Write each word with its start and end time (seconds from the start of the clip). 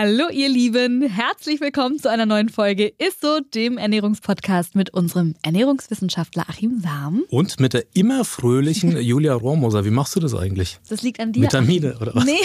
Hallo 0.00 0.28
ihr 0.30 0.48
Lieben, 0.48 1.02
herzlich 1.02 1.60
willkommen 1.60 1.98
zu 1.98 2.08
einer 2.08 2.24
neuen 2.24 2.50
Folge 2.50 2.92
Isso, 2.98 3.40
dem 3.40 3.78
Ernährungspodcast 3.78 4.76
mit 4.76 4.94
unserem 4.94 5.34
Ernährungswissenschaftler 5.42 6.44
Achim 6.48 6.80
Sam. 6.80 7.24
Und 7.30 7.58
mit 7.58 7.72
der 7.72 7.84
immer 7.94 8.24
fröhlichen 8.24 8.96
Julia 9.00 9.34
Rohrmoser. 9.34 9.84
Wie 9.84 9.90
machst 9.90 10.14
du 10.14 10.20
das 10.20 10.36
eigentlich? 10.36 10.78
Das 10.88 11.02
liegt 11.02 11.18
an 11.18 11.32
dir. 11.32 11.42
Vitamine 11.42 11.98
oder 12.00 12.14
was? 12.14 12.24
Nee, 12.24 12.38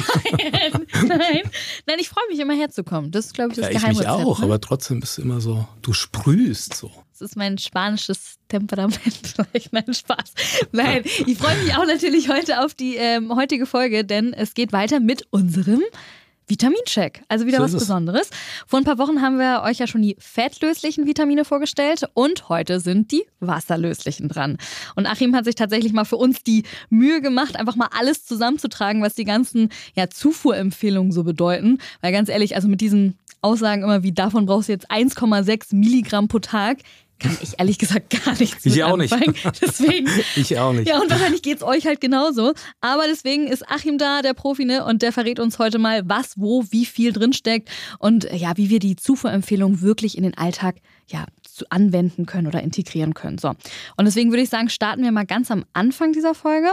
nein, 1.07 1.43
nein, 1.85 1.99
ich 1.99 2.09
freue 2.09 2.23
mich 2.27 2.39
immer 2.39 2.55
herzukommen. 2.55 3.11
Das 3.11 3.27
ist, 3.27 3.35
glaube 3.35 3.51
ich, 3.51 3.57
das 3.57 3.69
ja, 3.71 3.91
ich 3.91 3.99
mich 3.99 4.07
auch, 4.07 4.39
ne? 4.39 4.45
aber 4.45 4.59
trotzdem 4.59 4.99
bist 4.99 5.19
du 5.19 5.21
immer 5.21 5.39
so, 5.39 5.67
du 5.83 5.93
sprühst 5.93 6.73
so. 6.73 6.89
Das 7.11 7.21
ist 7.21 7.35
mein 7.35 7.59
spanisches 7.59 8.39
Temperament. 8.47 9.35
Nein, 9.71 9.93
Spaß. 9.93 10.33
Nein, 10.71 11.03
ich 11.27 11.37
freue 11.37 11.55
mich 11.63 11.75
auch 11.75 11.85
natürlich 11.85 12.29
heute 12.29 12.65
auf 12.65 12.73
die 12.73 12.95
ähm, 12.95 13.35
heutige 13.35 13.67
Folge, 13.67 14.03
denn 14.03 14.33
es 14.33 14.55
geht 14.55 14.73
weiter 14.73 14.99
mit 14.99 15.27
unserem 15.29 15.83
Vitamincheck. 16.47 17.23
Also 17.27 17.45
wieder 17.45 17.57
So 17.57 17.63
was. 17.63 17.73
Besonderes. 17.73 18.29
Vor 18.67 18.79
ein 18.79 18.85
paar 18.85 18.97
Wochen 18.97 19.21
haben 19.21 19.37
wir 19.37 19.63
euch 19.63 19.79
ja 19.79 19.87
schon 19.87 20.01
die 20.01 20.15
fettlöslichen 20.19 21.05
Vitamine 21.05 21.45
vorgestellt 21.45 22.03
und 22.13 22.49
heute 22.49 22.79
sind 22.79 23.11
die 23.11 23.23
wasserlöslichen 23.39 24.29
dran. 24.29 24.57
Und 24.95 25.07
Achim 25.07 25.35
hat 25.35 25.45
sich 25.45 25.55
tatsächlich 25.55 25.93
mal 25.93 26.05
für 26.05 26.17
uns 26.17 26.43
die 26.43 26.63
Mühe 26.89 27.21
gemacht, 27.21 27.55
einfach 27.55 27.75
mal 27.75 27.89
alles 27.97 28.25
zusammenzutragen, 28.25 29.01
was 29.01 29.15
die 29.15 29.25
ganzen 29.25 29.69
ja, 29.95 30.09
Zufuhrempfehlungen 30.09 31.11
so 31.11 31.23
bedeuten. 31.23 31.79
Weil 32.01 32.11
ganz 32.11 32.29
ehrlich, 32.29 32.55
also 32.55 32.67
mit 32.67 32.81
diesen 32.81 33.17
Aussagen 33.43 33.83
immer 33.83 34.03
wie 34.03 34.13
davon 34.13 34.45
brauchst 34.45 34.69
du 34.69 34.73
jetzt 34.73 34.89
1,6 34.89 35.75
Milligramm 35.75 36.27
pro 36.27 36.39
Tag, 36.39 36.79
kann 37.23 37.37
ich 37.41 37.53
ehrlich 37.57 37.79
gesagt 37.79 38.09
gar 38.25 38.37
nichts 38.37 38.65
Ich 38.65 38.83
auch 38.83 38.97
nicht. 38.97 39.11
anfangen. 39.13 39.35
Deswegen 39.61 40.07
Ich 40.35 40.57
auch 40.59 40.73
nicht. 40.73 40.87
ja, 40.87 40.99
und 41.01 41.09
wahrscheinlich 41.09 41.41
geht's 41.41 41.63
euch 41.63 41.87
halt 41.87 42.01
genauso. 42.01 42.53
Aber 42.81 43.03
deswegen 43.07 43.47
ist 43.47 43.67
Achim 43.69 43.97
da, 43.97 44.21
der 44.21 44.33
Profi, 44.33 44.65
ne? 44.65 44.85
Und 44.85 45.01
der 45.01 45.11
verrät 45.11 45.39
uns 45.39 45.57
heute 45.57 45.79
mal, 45.79 46.07
was, 46.07 46.33
wo, 46.37 46.63
wie 46.69 46.85
viel 46.85 47.11
drinsteckt 47.13 47.69
und 47.99 48.25
äh, 48.25 48.35
ja, 48.35 48.55
wie 48.57 48.69
wir 48.69 48.79
die 48.79 48.95
Zufuhrempfehlung 48.95 49.81
wirklich 49.81 50.17
in 50.17 50.23
den 50.23 50.37
Alltag 50.37 50.75
ja, 51.07 51.25
zu 51.43 51.65
anwenden 51.69 52.25
können 52.25 52.47
oder 52.47 52.61
integrieren 52.61 53.13
können. 53.13 53.37
So. 53.37 53.49
Und 53.49 54.05
deswegen 54.05 54.31
würde 54.31 54.43
ich 54.43 54.49
sagen, 54.49 54.69
starten 54.69 55.03
wir 55.03 55.11
mal 55.11 55.25
ganz 55.25 55.51
am 55.51 55.65
Anfang 55.73 56.13
dieser 56.13 56.33
Folge. 56.35 56.71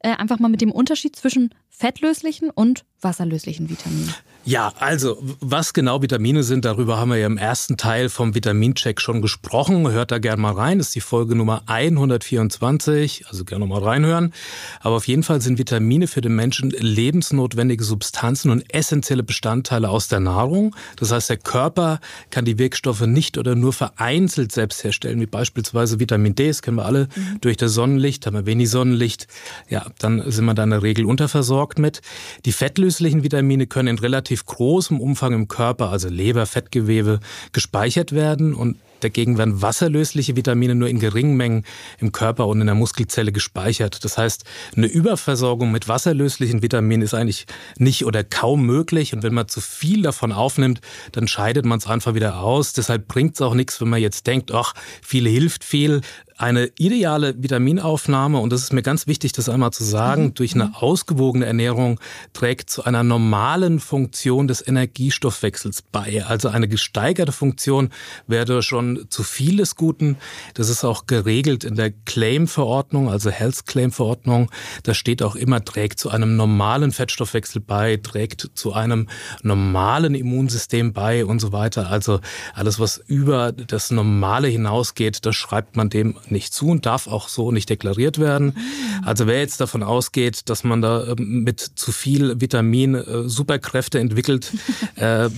Äh, 0.00 0.10
einfach 0.16 0.38
mal 0.38 0.48
mit 0.48 0.60
dem 0.60 0.72
Unterschied 0.72 1.16
zwischen 1.16 1.54
fettlöslichen 1.70 2.50
und 2.50 2.84
wasserlöslichen 3.00 3.70
Vitaminen. 3.70 4.12
Ja, 4.48 4.72
also 4.78 5.18
was 5.40 5.74
genau 5.74 6.00
Vitamine 6.00 6.42
sind, 6.42 6.64
darüber 6.64 6.96
haben 6.96 7.10
wir 7.10 7.18
ja 7.18 7.26
im 7.26 7.36
ersten 7.36 7.76
Teil 7.76 8.08
vom 8.08 8.34
Vitamincheck 8.34 8.98
schon 8.98 9.20
gesprochen. 9.20 9.90
Hört 9.90 10.10
da 10.10 10.16
gerne 10.16 10.40
mal 10.40 10.54
rein, 10.54 10.78
das 10.78 10.86
ist 10.86 10.94
die 10.94 11.02
Folge 11.02 11.34
Nummer 11.34 11.64
124, 11.66 13.26
also 13.28 13.44
gerne 13.44 13.66
mal 13.66 13.82
reinhören. 13.82 14.32
Aber 14.80 14.96
auf 14.96 15.06
jeden 15.06 15.22
Fall 15.22 15.42
sind 15.42 15.58
Vitamine 15.58 16.06
für 16.06 16.22
den 16.22 16.34
Menschen 16.34 16.70
lebensnotwendige 16.70 17.84
Substanzen 17.84 18.50
und 18.50 18.64
essentielle 18.72 19.22
Bestandteile 19.22 19.90
aus 19.90 20.08
der 20.08 20.20
Nahrung. 20.20 20.74
Das 20.96 21.12
heißt, 21.12 21.28
der 21.28 21.36
Körper 21.36 22.00
kann 22.30 22.46
die 22.46 22.58
Wirkstoffe 22.58 23.02
nicht 23.02 23.36
oder 23.36 23.54
nur 23.54 23.74
vereinzelt 23.74 24.52
selbst 24.52 24.82
herstellen, 24.82 25.20
wie 25.20 25.26
beispielsweise 25.26 26.00
Vitamin 26.00 26.34
D, 26.34 26.48
das 26.48 26.62
kennen 26.62 26.78
wir 26.78 26.86
alle, 26.86 27.08
durch 27.42 27.58
das 27.58 27.74
Sonnenlicht, 27.74 28.24
haben 28.24 28.32
wir 28.32 28.46
wenig 28.46 28.70
Sonnenlicht, 28.70 29.26
ja, 29.68 29.84
dann 29.98 30.22
sind 30.30 30.46
wir 30.46 30.54
da 30.54 30.64
in 30.64 30.70
der 30.70 30.82
Regel 30.82 31.04
unterversorgt 31.04 31.78
mit. 31.78 32.00
Die 32.46 32.52
fettlöslichen 32.52 33.22
Vitamine 33.22 33.66
können 33.66 33.88
in 33.88 33.98
relativ 33.98 34.37
großem 34.46 35.00
Umfang 35.00 35.32
im 35.32 35.48
Körper, 35.48 35.90
also 35.90 36.08
Leber, 36.08 36.46
Fettgewebe, 36.46 37.20
gespeichert 37.52 38.12
werden. 38.12 38.54
Und 38.54 38.76
Dagegen 39.00 39.38
werden 39.38 39.62
wasserlösliche 39.62 40.36
Vitamine 40.36 40.74
nur 40.74 40.88
in 40.88 40.98
geringen 40.98 41.36
Mengen 41.36 41.64
im 41.98 42.12
Körper 42.12 42.46
und 42.46 42.60
in 42.60 42.66
der 42.66 42.74
Muskelzelle 42.74 43.32
gespeichert. 43.32 44.04
Das 44.04 44.18
heißt, 44.18 44.44
eine 44.76 44.86
Überversorgung 44.86 45.70
mit 45.70 45.88
wasserlöslichen 45.88 46.62
Vitaminen 46.62 47.02
ist 47.02 47.14
eigentlich 47.14 47.46
nicht 47.76 48.04
oder 48.04 48.24
kaum 48.24 48.64
möglich. 48.64 49.14
Und 49.14 49.22
wenn 49.22 49.34
man 49.34 49.48
zu 49.48 49.60
viel 49.60 50.02
davon 50.02 50.32
aufnimmt, 50.32 50.80
dann 51.12 51.28
scheidet 51.28 51.64
man 51.64 51.78
es 51.78 51.86
einfach 51.86 52.14
wieder 52.14 52.40
aus. 52.40 52.72
Deshalb 52.72 53.08
bringt 53.08 53.34
es 53.34 53.42
auch 53.42 53.54
nichts, 53.54 53.80
wenn 53.80 53.88
man 53.88 54.00
jetzt 54.00 54.26
denkt, 54.26 54.52
ach, 54.52 54.74
viel 55.02 55.28
hilft 55.28 55.64
viel. 55.64 56.00
Eine 56.36 56.70
ideale 56.78 57.34
Vitaminaufnahme, 57.42 58.38
und 58.38 58.52
das 58.52 58.62
ist 58.62 58.72
mir 58.72 58.82
ganz 58.82 59.08
wichtig, 59.08 59.32
das 59.32 59.48
einmal 59.48 59.72
zu 59.72 59.82
sagen, 59.82 60.34
durch 60.34 60.54
eine 60.54 60.80
ausgewogene 60.80 61.46
Ernährung 61.46 61.98
trägt 62.32 62.70
zu 62.70 62.84
einer 62.84 63.02
normalen 63.02 63.80
Funktion 63.80 64.46
des 64.46 64.64
Energiestoffwechsels 64.64 65.82
bei. 65.82 66.24
Also 66.24 66.48
eine 66.48 66.68
gesteigerte 66.68 67.32
Funktion 67.32 67.90
wäre 68.28 68.62
schon 68.62 68.87
zu 69.08 69.22
viel 69.22 69.56
des 69.58 69.76
Guten. 69.76 70.16
Das 70.54 70.68
ist 70.68 70.84
auch 70.84 71.06
geregelt 71.06 71.64
in 71.64 71.74
der 71.74 71.90
Claim-Verordnung, 71.90 73.08
also 73.08 73.30
Health 73.30 73.66
Claim-Verordnung. 73.66 74.50
Da 74.82 74.94
steht 74.94 75.22
auch 75.22 75.36
immer, 75.36 75.64
trägt 75.64 75.98
zu 75.98 76.10
einem 76.10 76.36
normalen 76.36 76.92
Fettstoffwechsel 76.92 77.60
bei, 77.60 77.96
trägt 77.96 78.50
zu 78.54 78.72
einem 78.72 79.08
normalen 79.42 80.14
Immunsystem 80.14 80.92
bei 80.92 81.24
und 81.24 81.40
so 81.40 81.52
weiter. 81.52 81.90
Also 81.90 82.20
alles, 82.54 82.78
was 82.78 82.98
über 83.06 83.52
das 83.52 83.90
Normale 83.90 84.48
hinausgeht, 84.48 85.26
das 85.26 85.36
schreibt 85.36 85.76
man 85.76 85.90
dem 85.90 86.16
nicht 86.28 86.52
zu 86.52 86.68
und 86.68 86.86
darf 86.86 87.06
auch 87.06 87.28
so 87.28 87.52
nicht 87.52 87.68
deklariert 87.70 88.18
werden. 88.18 88.56
Also 89.04 89.26
wer 89.26 89.40
jetzt 89.40 89.60
davon 89.60 89.82
ausgeht, 89.82 90.48
dass 90.48 90.64
man 90.64 90.82
da 90.82 91.06
ähm, 91.08 91.44
mit 91.44 91.60
zu 91.60 91.92
viel 91.92 92.40
Vitamin 92.40 92.94
äh, 92.94 93.28
Superkräfte 93.28 93.98
entwickelt, 93.98 94.52
äh, 94.96 95.28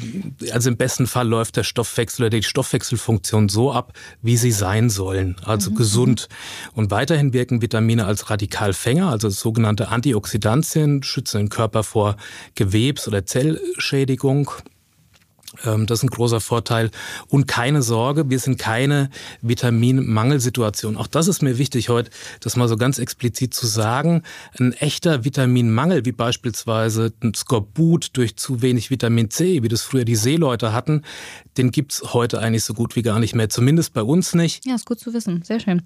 also 0.52 0.70
im 0.70 0.76
besten 0.76 1.06
Fall 1.06 1.28
läuft 1.28 1.56
der 1.56 1.64
Stoffwechsel 1.64 2.26
oder 2.26 2.30
die 2.30 2.42
Stoffwechselfunktion 2.42 3.39
so 3.48 3.72
ab, 3.72 3.92
wie 4.22 4.36
sie 4.36 4.52
sein 4.52 4.90
sollen, 4.90 5.36
also 5.44 5.72
gesund. 5.72 6.28
Und 6.74 6.90
weiterhin 6.90 7.32
wirken 7.32 7.62
Vitamine 7.62 8.06
als 8.06 8.30
Radikalfänger, 8.30 9.08
also 9.08 9.28
sogenannte 9.28 9.88
Antioxidantien, 9.88 11.02
schützen 11.02 11.38
den 11.38 11.48
Körper 11.48 11.82
vor 11.82 12.16
Gewebs- 12.54 13.08
oder 13.08 13.24
Zellschädigung. 13.24 14.50
Ähm, 15.64 15.86
Das 15.86 16.00
ist 16.00 16.04
ein 16.04 16.10
großer 16.10 16.40
Vorteil. 16.40 16.90
Und 17.28 17.46
keine 17.46 17.82
Sorge, 17.82 18.30
wir 18.30 18.38
sind 18.38 18.58
keine 18.58 19.10
Vitaminmangelsituation. 19.42 20.96
Auch 20.96 21.06
das 21.06 21.28
ist 21.28 21.42
mir 21.42 21.58
wichtig 21.58 21.88
heute, 21.88 22.10
das 22.40 22.56
mal 22.56 22.68
so 22.68 22.76
ganz 22.76 22.98
explizit 22.98 23.54
zu 23.54 23.66
sagen. 23.66 24.22
Ein 24.58 24.72
echter 24.72 25.24
Vitaminmangel, 25.24 26.04
wie 26.04 26.12
beispielsweise 26.12 27.12
ein 27.22 27.34
Skorbut 27.34 28.16
durch 28.16 28.36
zu 28.36 28.62
wenig 28.62 28.90
Vitamin 28.90 29.30
C, 29.30 29.62
wie 29.62 29.68
das 29.68 29.82
früher 29.82 30.04
die 30.04 30.16
Seeleute 30.16 30.72
hatten, 30.72 31.02
den 31.56 31.70
gibt's 31.70 32.14
heute 32.14 32.40
eigentlich 32.40 32.64
so 32.64 32.74
gut 32.74 32.96
wie 32.96 33.02
gar 33.02 33.18
nicht 33.18 33.34
mehr. 33.34 33.48
Zumindest 33.48 33.92
bei 33.92 34.02
uns 34.02 34.34
nicht. 34.34 34.64
Ja, 34.66 34.74
ist 34.74 34.86
gut 34.86 35.00
zu 35.00 35.12
wissen. 35.12 35.42
Sehr 35.42 35.60
schön. 35.60 35.82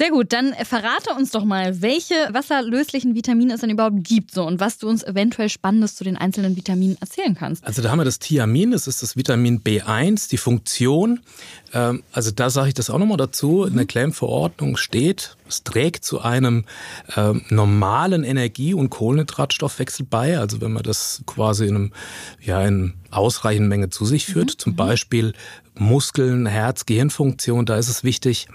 Sehr 0.00 0.12
gut, 0.12 0.32
dann 0.32 0.54
verrate 0.54 1.12
uns 1.14 1.30
doch 1.30 1.44
mal, 1.44 1.82
welche 1.82 2.14
wasserlöslichen 2.30 3.14
Vitamine 3.14 3.52
es 3.52 3.60
denn 3.60 3.68
überhaupt 3.68 4.02
gibt 4.02 4.30
so, 4.30 4.46
und 4.46 4.58
was 4.58 4.78
du 4.78 4.88
uns 4.88 5.02
eventuell 5.02 5.50
Spannendes 5.50 5.94
zu 5.94 6.04
den 6.04 6.16
einzelnen 6.16 6.56
Vitaminen 6.56 6.96
erzählen 7.02 7.34
kannst. 7.34 7.66
Also 7.66 7.82
da 7.82 7.90
haben 7.90 7.98
wir 7.98 8.06
das 8.06 8.18
Thiamin, 8.18 8.70
das 8.70 8.86
ist 8.86 9.02
das 9.02 9.14
Vitamin 9.14 9.60
B1, 9.60 10.30
die 10.30 10.38
Funktion. 10.38 11.20
Ähm, 11.74 12.02
also 12.12 12.30
da 12.30 12.48
sage 12.48 12.68
ich 12.68 12.74
das 12.74 12.88
auch 12.88 12.96
nochmal 12.96 13.18
dazu. 13.18 13.64
In 13.64 13.76
der 13.76 13.84
Claim-Verordnung 13.84 14.78
steht, 14.78 15.36
es 15.46 15.64
trägt 15.64 16.02
zu 16.02 16.22
einem 16.22 16.64
ähm, 17.14 17.44
normalen 17.50 18.24
Energie- 18.24 18.72
und 18.72 18.88
Kohlenhydratstoffwechsel 18.88 20.06
bei. 20.08 20.38
Also 20.38 20.62
wenn 20.62 20.72
man 20.72 20.82
das 20.82 21.20
quasi 21.26 21.66
in, 21.66 21.76
einem, 21.76 21.92
ja, 22.40 22.64
in 22.66 22.94
ausreichenden 23.10 23.68
Menge 23.68 23.90
zu 23.90 24.06
sich 24.06 24.24
führt, 24.24 24.50
zum 24.50 24.76
Beispiel 24.76 25.34
Muskeln, 25.74 26.46
Herz, 26.46 26.86
Gehirnfunktion, 26.86 27.66
da 27.66 27.76
ist 27.76 27.90
es 27.90 28.02
wichtig, 28.02 28.48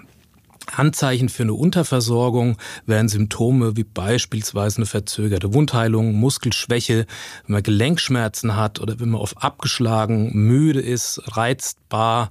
Anzeichen 0.73 1.29
für 1.29 1.43
eine 1.43 1.53
Unterversorgung 1.53 2.57
wären 2.85 3.09
Symptome 3.09 3.75
wie 3.77 3.83
beispielsweise 3.83 4.77
eine 4.77 4.85
verzögerte 4.85 5.53
Wundheilung, 5.53 6.13
Muskelschwäche, 6.13 7.05
wenn 7.45 7.53
man 7.53 7.63
Gelenkschmerzen 7.63 8.55
hat 8.55 8.79
oder 8.79 8.99
wenn 8.99 9.09
man 9.09 9.21
oft 9.21 9.41
abgeschlagen, 9.41 10.31
müde 10.33 10.81
ist, 10.81 11.21
reizbar 11.25 12.29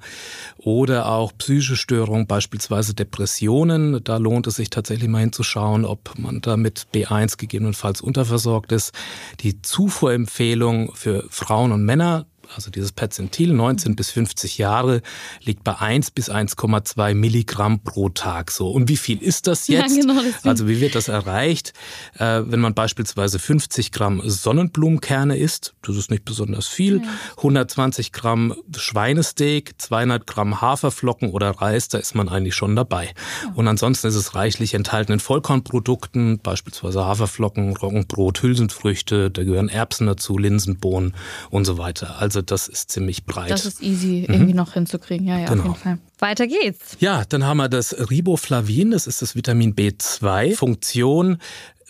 oder 0.56 1.08
auch 1.08 1.32
psychische 1.38 1.76
Störungen, 1.76 2.26
beispielsweise 2.26 2.94
Depressionen. 2.94 4.02
Da 4.04 4.16
lohnt 4.16 4.46
es 4.46 4.56
sich 4.56 4.70
tatsächlich 4.70 5.08
mal 5.08 5.20
hinzuschauen, 5.20 5.84
ob 5.84 6.18
man 6.18 6.40
da 6.40 6.56
mit 6.56 6.86
B1 6.94 7.38
gegebenenfalls 7.38 8.00
unterversorgt 8.00 8.72
ist. 8.72 8.92
Die 9.40 9.62
Zufuhrempfehlung 9.62 10.94
für 10.94 11.24
Frauen 11.30 11.72
und 11.72 11.84
Männer 11.84 12.26
also 12.54 12.70
dieses 12.70 12.92
Perzentil 12.92 13.52
19 13.52 13.96
bis 13.96 14.10
50 14.10 14.58
Jahre, 14.58 15.02
liegt 15.42 15.64
bei 15.64 15.78
1 15.78 16.10
bis 16.10 16.30
1,2 16.30 17.14
Milligramm 17.14 17.80
pro 17.80 18.08
Tag. 18.08 18.50
So. 18.50 18.70
Und 18.70 18.88
wie 18.88 18.96
viel 18.96 19.22
ist 19.22 19.46
das 19.46 19.68
jetzt? 19.68 19.96
Ja, 19.96 20.02
genau, 20.02 20.22
das 20.22 20.44
also 20.44 20.68
wie 20.68 20.80
wird 20.80 20.94
das 20.94 21.08
erreicht? 21.08 21.72
Äh, 22.18 22.42
wenn 22.46 22.60
man 22.60 22.74
beispielsweise 22.74 23.38
50 23.38 23.92
Gramm 23.92 24.22
Sonnenblumenkerne 24.24 25.36
isst, 25.36 25.74
das 25.82 25.96
ist 25.96 26.10
nicht 26.10 26.24
besonders 26.24 26.66
viel, 26.66 27.02
ja. 27.02 27.08
120 27.36 28.12
Gramm 28.12 28.54
Schweinesteak, 28.76 29.74
200 29.78 30.26
Gramm 30.26 30.60
Haferflocken 30.60 31.30
oder 31.30 31.50
Reis, 31.50 31.88
da 31.88 31.98
ist 31.98 32.14
man 32.14 32.28
eigentlich 32.28 32.54
schon 32.54 32.76
dabei. 32.76 33.06
Ja. 33.42 33.52
Und 33.54 33.68
ansonsten 33.68 34.06
ist 34.06 34.14
es 34.14 34.34
reichlich 34.34 34.74
enthalten 34.74 35.12
in 35.12 35.20
Vollkornprodukten, 35.20 36.38
beispielsweise 36.38 37.04
Haferflocken, 37.04 37.76
Roggenbrot, 37.76 38.42
Hülsenfrüchte, 38.42 39.30
da 39.30 39.44
gehören 39.44 39.68
Erbsen 39.68 40.06
dazu, 40.06 40.38
Linsenbohnen 40.38 41.14
und 41.50 41.64
so 41.64 41.78
weiter. 41.78 42.16
Also 42.18 42.33
das 42.42 42.68
ist 42.68 42.90
ziemlich 42.90 43.24
breit. 43.24 43.50
Das 43.50 43.66
ist 43.66 43.82
easy 43.82 44.24
mhm. 44.26 44.34
irgendwie 44.34 44.54
noch 44.54 44.72
hinzukriegen, 44.74 45.26
ja, 45.26 45.38
ja, 45.38 45.48
genau. 45.48 45.62
auf 45.62 45.68
jeden 45.68 45.78
Fall. 45.78 45.98
Weiter 46.18 46.46
geht's. 46.46 46.96
Ja, 47.00 47.24
dann 47.28 47.44
haben 47.44 47.58
wir 47.58 47.68
das 47.68 47.94
Riboflavin, 48.10 48.92
das 48.92 49.06
ist 49.06 49.22
das 49.22 49.34
Vitamin 49.34 49.74
B2. 49.74 50.54
Funktion 50.54 51.38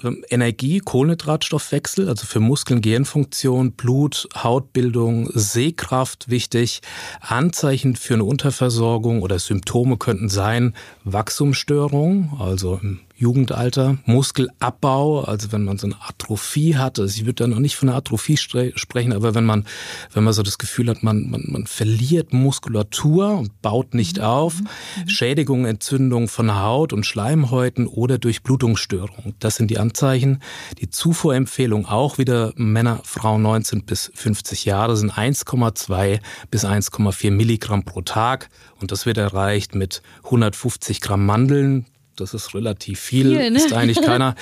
ähm, 0.02 0.24
Energie, 0.28 0.80
Kohlenhydratstoffwechsel, 0.80 2.08
also 2.08 2.26
für 2.26 2.40
Muskeln, 2.40 2.80
Gehirnfunktion, 2.80 3.72
Blut, 3.72 4.28
Hautbildung, 4.34 5.30
Sehkraft 5.34 6.30
wichtig. 6.30 6.80
Anzeichen 7.20 7.96
für 7.96 8.14
eine 8.14 8.24
Unterversorgung 8.24 9.22
oder 9.22 9.38
Symptome 9.38 9.96
könnten 9.96 10.28
sein 10.28 10.74
Wachstumsstörungen, 11.04 12.32
also 12.38 12.80
im 12.82 13.00
Jugendalter, 13.24 13.96
Muskelabbau, 14.04 15.22
also 15.22 15.50
wenn 15.50 15.64
man 15.64 15.78
so 15.78 15.86
eine 15.86 15.96
Atrophie 16.06 16.76
hat, 16.76 16.98
also 16.98 17.18
ich 17.18 17.24
würde 17.24 17.44
da 17.44 17.46
noch 17.46 17.58
nicht 17.58 17.74
von 17.74 17.88
einer 17.88 17.96
Atrophie 17.96 18.36
sprechen, 18.36 19.14
aber 19.14 19.34
wenn 19.34 19.46
man, 19.46 19.64
wenn 20.12 20.24
man 20.24 20.34
so 20.34 20.42
das 20.42 20.58
Gefühl 20.58 20.90
hat, 20.90 21.02
man, 21.02 21.30
man, 21.30 21.42
man 21.46 21.66
verliert 21.66 22.34
Muskulatur 22.34 23.38
und 23.38 23.62
baut 23.62 23.94
nicht 23.94 24.18
mhm. 24.18 24.24
auf, 24.24 24.60
mhm. 24.60 25.08
Schädigung, 25.08 25.64
Entzündung 25.64 26.28
von 26.28 26.54
Haut 26.54 26.92
und 26.92 27.06
Schleimhäuten 27.06 27.86
oder 27.86 28.18
Durchblutungsstörung. 28.18 29.34
Das 29.38 29.56
sind 29.56 29.70
die 29.70 29.78
Anzeichen. 29.78 30.42
Die 30.78 30.90
Zufuhrempfehlung 30.90 31.86
auch 31.86 32.18
wieder 32.18 32.52
Männer, 32.56 33.00
Frauen 33.04 33.40
19 33.40 33.86
bis 33.86 34.12
50 34.14 34.66
Jahre 34.66 34.98
sind 34.98 35.12
1,2 35.12 36.20
bis 36.50 36.66
1,4 36.66 37.30
Milligramm 37.30 37.84
pro 37.84 38.02
Tag 38.02 38.50
und 38.82 38.92
das 38.92 39.06
wird 39.06 39.16
erreicht 39.16 39.74
mit 39.74 40.02
150 40.24 41.00
Gramm 41.00 41.24
Mandeln, 41.24 41.86
das 42.16 42.34
ist 42.34 42.54
relativ 42.54 43.00
viel, 43.00 43.36
viel 43.36 43.50
ne? 43.50 43.56
ist 43.56 43.72
eigentlich 43.72 44.00
keiner. 44.04 44.34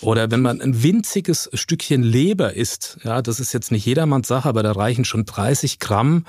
Oder 0.00 0.30
wenn 0.30 0.42
man 0.42 0.60
ein 0.60 0.82
winziges 0.82 1.50
Stückchen 1.54 2.02
Leber 2.02 2.54
isst, 2.54 2.98
ja, 3.04 3.22
das 3.22 3.40
ist 3.40 3.52
jetzt 3.52 3.72
nicht 3.72 3.86
jedermanns 3.86 4.28
Sache, 4.28 4.48
aber 4.48 4.62
da 4.62 4.72
reichen 4.72 5.04
schon 5.04 5.24
30 5.24 5.78
Gramm 5.78 6.24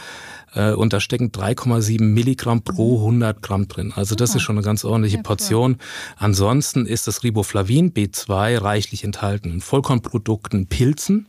äh, 0.53 0.71
und 0.71 0.93
da 0.93 0.99
stecken 0.99 1.31
3,7 1.31 2.01
Milligramm 2.01 2.61
pro 2.61 2.99
100 2.99 3.41
Gramm 3.41 3.67
drin. 3.67 3.93
Also 3.95 4.15
das 4.15 4.35
ist 4.35 4.41
schon 4.41 4.57
eine 4.57 4.65
ganz 4.65 4.85
ordentliche 4.85 5.19
Portion. 5.19 5.77
Ansonsten 6.17 6.85
ist 6.85 7.07
das 7.07 7.23
Riboflavin 7.23 7.93
B2 7.93 8.61
reichlich 8.61 9.03
enthalten 9.03 9.51
in 9.51 9.61
Vollkornprodukten, 9.61 10.67
Pilzen 10.67 11.27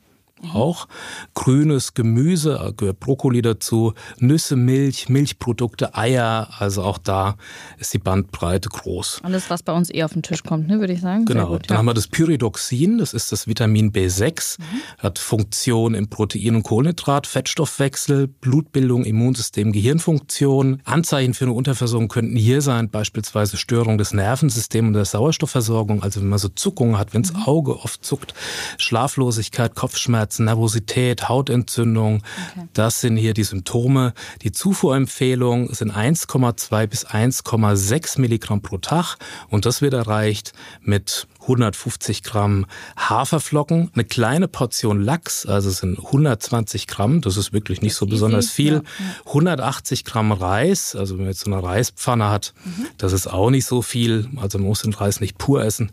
auch. 0.53 0.89
Grünes 1.35 1.95
Gemüse, 1.95 2.75
gehört 2.77 3.01
Brokkoli 3.01 3.43
dazu, 3.43 3.95
Nüsse, 4.19 4.57
Milch, 4.57 5.09
Milchprodukte, 5.09 5.95
Eier. 5.95 6.49
Also 6.59 6.83
auch 6.83 6.99
da 6.99 7.37
ist 7.79 7.95
die 7.95 7.99
Bandbreite 7.99 8.69
groß. 8.69 9.21
Alles, 9.23 9.51
was 9.51 9.63
bei 9.63 9.73
uns 9.73 9.91
eher 9.91 10.07
auf 10.07 10.13
den 10.13 10.23
Tisch 10.23 10.43
kommt, 10.43 10.69
ne, 10.69 10.81
würde 10.81 10.93
ich 10.93 11.01
sagen. 11.01 11.25
Genau. 11.25 11.49
Gut, 11.49 11.71
Dann 11.71 11.75
ja. 11.75 11.79
haben 11.79 11.87
wir 11.87 11.95
das 11.95 12.09
Pyridoxin, 12.09 12.99
das 12.99 13.15
ist 13.15 13.33
das 13.33 13.47
Vitamin 13.47 13.93
B6, 13.93 14.59
mhm. 14.59 14.65
hat 14.99 15.19
Funktion 15.19 15.95
im 15.95 16.09
Protein- 16.09 16.57
und 16.57 16.63
Kohlenhydrat, 16.63 17.27
Fettstoffwechsel, 17.27 18.29
Blutbildung, 18.29 19.05
Immunsystem, 19.05 19.73
Gehirnfunktion. 19.73 20.83
Anzeichen 20.85 21.35
für 21.35 21.45
eine 21.45 21.55
Unterversorgung 21.55 22.09
könnten 22.09 22.37
hier 22.37 22.61
sein, 22.61 22.91
beispielsweise 22.91 23.57
Störung 23.57 23.99
des 23.99 24.13
Nervensystems 24.13 24.89
und 24.89 24.93
der 24.95 25.05
Sauerstoffversorgung. 25.05 26.03
Also 26.03 26.21
wenn 26.21 26.29
man 26.29 26.39
so 26.39 26.49
Zuckungen 26.49 26.99
hat, 26.99 27.15
wenn 27.15 27.23
das 27.23 27.33
mhm. 27.33 27.43
Auge 27.45 27.77
oft 27.79 28.05
zuckt, 28.05 28.35
Schlaflosigkeit, 28.79 29.75
Kopfschmerzen, 29.75 30.34
Kopfschmerzen, 30.35 30.45
Nervosität, 30.45 31.29
Hautentzündung. 31.29 32.23
Okay. 32.53 32.69
Das 32.73 33.01
sind 33.01 33.17
hier 33.17 33.35
die 33.35 33.45
Symptome. 33.45 34.15
Die 34.43 34.53
Zufuhrempfehlung 34.53 35.73
sind 35.73 35.93
1,2 35.93 36.87
bis 36.87 37.07
1,6 37.07 38.21
Milligramm 38.21 38.61
pro 38.61 38.79
Tag 38.79 39.17
und 39.49 39.67
das 39.67 39.83
wird 39.83 39.95
erreicht 39.95 40.53
mit 40.83 41.27
150 41.45 42.23
Gramm 42.23 42.67
Haferflocken, 42.97 43.91
eine 43.95 44.05
kleine 44.05 44.49
Portion 44.49 45.03
Lachs, 45.03 45.47
also 45.47 45.71
sind 45.71 45.99
120 45.99 46.87
Gramm, 46.87 47.21
das 47.21 47.37
ist 47.37 47.53
wirklich 47.53 47.83
nicht 47.83 47.95
so 47.95 48.07
besonders 48.07 48.51
viel, 48.51 48.83
180 49.27 50.05
Gramm 50.05 50.33
Reis, 50.33 50.97
also 50.97 51.15
wenn 51.15 51.25
man 51.25 51.33
jetzt 51.33 51.45
so 51.45 51.53
eine 51.53 51.63
Reispfanne 51.63 52.31
hat, 52.31 52.55
mhm. 52.65 52.87
das 52.99 53.13
ist 53.13 53.27
auch 53.27 53.51
nicht 53.51 53.67
so 53.67 53.83
viel, 53.83 54.29
also 54.37 54.59
man 54.59 54.69
muss 54.69 54.83
den 54.83 54.95
Reis 54.95 55.21
nicht 55.21 55.39
pur 55.39 55.63
essen. 55.63 55.91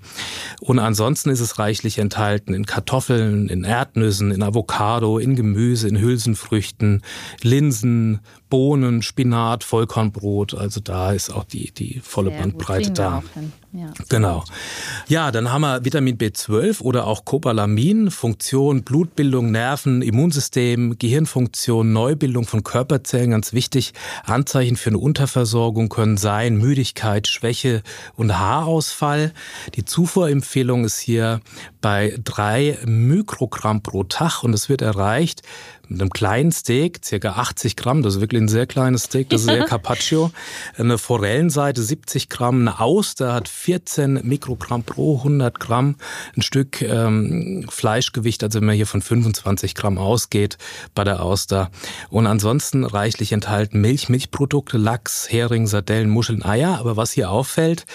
Und 0.60 0.80
ansonsten 0.80 1.30
ist 1.30 1.42
es 1.42 1.60
reichlich 1.60 1.98
enthalten 1.98 2.54
in 2.54 2.66
Kartoffeln, 2.66 3.50
in 3.50 3.64
Erdnüssen, 3.64 4.32
in 4.32 4.44
Avocado, 4.44 5.18
in 5.18 5.36
Gemüse, 5.36 5.88
in 5.88 6.00
Hülsenfrüchten, 6.00 7.02
Linsen, 7.42 8.20
Bohnen, 8.50 9.02
Spinat, 9.02 9.64
Vollkornbrot. 9.64 10.54
Also 10.54 10.80
da 10.82 11.12
ist 11.14 11.32
auch 11.32 11.46
die, 11.46 11.72
die 11.72 12.02
volle 12.04 12.32
Sehr 12.32 12.40
Bandbreite 12.40 12.92
da. 12.92 13.24
Ja, 13.74 13.94
genau. 14.10 14.44
Ja, 15.08 15.32
dann 15.32 15.50
haben 15.50 15.62
wir 15.62 15.86
Vitamin 15.86 16.18
B12 16.18 16.82
oder 16.82 17.08
auch 17.08 17.24
Cobalamin, 17.24 18.12
Funktion, 18.12 18.84
Blutbildung, 18.84 19.52
Nerven, 19.52 20.02
Immunsystem, 20.02 20.98
Gehirnfunktion, 21.00 21.94
Neubildung 21.94 22.46
von 22.46 22.64
Körperzellen, 22.64 23.32
ganz 23.32 23.54
wichtig. 23.54 23.94
Anzeichen 24.26 24.76
für 24.76 24.90
eine 24.90 24.98
Unterversorgung 24.98 25.88
können 25.88 26.18
sein 26.18 26.58
Müdigkeit, 26.58 27.30
Schwäche 27.30 27.82
und 28.18 28.38
Haarausfall. 28.38 29.32
Die 29.76 29.86
Zufuhrempfehlung 29.86 30.84
ist 30.84 31.00
hier 31.00 31.40
bei 31.80 32.18
drei 32.22 32.78
Mikrogramm 32.86 33.84
pro 33.84 34.04
Tag 34.04 34.44
und 34.44 34.54
es 34.54 34.68
wird 34.68 34.82
erreicht 34.82 35.44
einem 35.94 36.10
kleinen 36.10 36.52
Steak, 36.52 37.02
circa 37.04 37.34
80 37.34 37.76
Gramm, 37.76 38.04
das 38.04 38.16
ist 38.16 38.22
wirklich 38.22 38.42
ein 38.42 38.48
sehr 38.48 38.68
kleines 38.68 39.04
Steak, 39.04 39.30
das 39.30 39.42
ist 39.42 39.48
sehr 39.48 39.66
Carpaccio. 39.66 40.32
Eine 40.78 40.98
Forellenseite 40.98 41.82
70 41.82 42.30
Gramm, 42.30 42.62
eine 42.62 42.80
Auster 42.80 43.34
hat 43.34 43.48
14 43.48 44.22
Mikrogramm 44.24 44.84
pro 44.84 45.18
100 45.18 45.60
Gramm, 45.60 45.96
ein 46.36 46.42
Stück 46.42 46.82
ähm, 46.82 47.66
Fleischgewicht, 47.70 48.44
also 48.44 48.60
wenn 48.60 48.66
man 48.66 48.76
hier 48.76 48.88
von 48.88 49.02
25 49.02 49.76
Gramm 49.76 49.98
ausgeht 49.98 50.58
bei 50.96 51.04
der 51.04 51.24
Auster. 51.24 51.72
Und 52.10 52.28
ansonsten 52.28 52.84
reichlich 52.84 53.32
enthalten 53.32 53.82
Milch, 53.82 54.10
Milchprodukte, 54.10 54.78
Lachs, 54.78 55.28
Hering, 55.32 55.68
Sardellen, 55.68 56.10
Muscheln, 56.10 56.44
Eier. 56.44 56.78
Aber 56.80 56.98
was 56.98 57.12
hier 57.12 57.30
auffällt, 57.30 57.86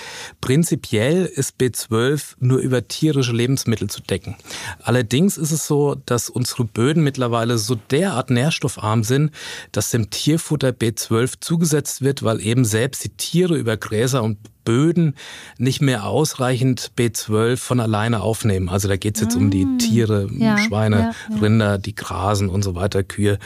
prinzipiell 0.40 1.24
ist 1.26 1.56
B12 1.60 2.36
nur 2.38 2.58
über 2.58 2.86
tierische 2.88 3.32
Lebensmittel 3.32 3.88
zu 3.88 4.02
decken. 4.02 4.36
Allerdings 4.82 5.36
ist 5.36 5.52
es 5.52 5.66
so, 5.66 5.96
dass 6.06 6.28
unsere 6.28 6.64
Böden 6.64 7.02
mittlerweile 7.02 7.58
so 7.58 7.76
derart 7.90 8.30
nährstoffarm 8.30 9.04
sind, 9.04 9.30
dass 9.72 9.90
dem 9.90 10.10
Tierfutter 10.10 10.70
B12 10.70 11.34
zugesetzt 11.40 12.02
wird, 12.02 12.22
weil 12.22 12.40
eben 12.40 12.64
selbst 12.64 13.04
die 13.04 13.10
Tiere 13.10 13.56
über 13.56 13.76
Gräser 13.76 14.22
und 14.22 14.38
Böden 14.64 15.14
nicht 15.58 15.80
mehr 15.80 16.04
ausreichend 16.04 16.92
B12 16.98 17.56
von 17.56 17.80
alleine 17.80 18.20
aufnehmen. 18.20 18.68
Also 18.68 18.88
da 18.88 18.96
geht 18.96 19.14
es 19.14 19.22
jetzt 19.22 19.36
mm. 19.36 19.38
um 19.38 19.50
die 19.50 19.64
mm. 19.64 19.78
Tiere, 19.78 20.28
ja, 20.32 20.58
Schweine, 20.58 20.96
ja, 20.96 21.14
ja. 21.30 21.40
Rinder, 21.40 21.78
die 21.78 21.94
grasen 21.94 22.48
und 22.48 22.62
so 22.62 22.74
weiter, 22.74 23.02
Kühe. 23.04 23.38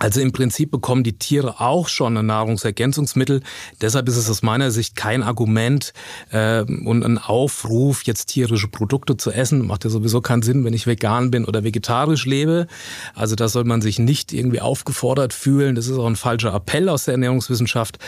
Also 0.00 0.20
im 0.20 0.32
Prinzip 0.32 0.72
bekommen 0.72 1.04
die 1.04 1.18
Tiere 1.18 1.60
auch 1.60 1.88
schon 1.88 2.16
ein 2.16 2.26
Nahrungsergänzungsmittel. 2.26 3.42
Deshalb 3.80 4.08
ist 4.08 4.16
es 4.16 4.28
aus 4.28 4.42
meiner 4.42 4.72
Sicht 4.72 4.96
kein 4.96 5.22
Argument 5.22 5.92
äh, 6.30 6.62
und 6.62 7.04
ein 7.04 7.18
Aufruf, 7.18 8.02
jetzt 8.02 8.26
tierische 8.26 8.66
Produkte 8.66 9.16
zu 9.16 9.30
essen. 9.30 9.66
Macht 9.66 9.84
ja 9.84 9.90
sowieso 9.90 10.20
keinen 10.20 10.42
Sinn, 10.42 10.64
wenn 10.64 10.72
ich 10.72 10.88
vegan 10.88 11.30
bin 11.30 11.44
oder 11.44 11.62
vegetarisch 11.62 12.26
lebe. 12.26 12.66
Also 13.14 13.36
da 13.36 13.48
soll 13.48 13.64
man 13.64 13.82
sich 13.82 14.00
nicht 14.00 14.32
irgendwie 14.32 14.60
aufgefordert 14.60 15.32
fühlen. 15.32 15.76
Das 15.76 15.86
ist 15.86 15.96
auch 15.96 16.06
ein 16.06 16.16
falscher 16.16 16.52
Appell 16.52 16.88
aus 16.88 17.04
der 17.04 17.12
Ernährungswissenschaft, 17.12 17.98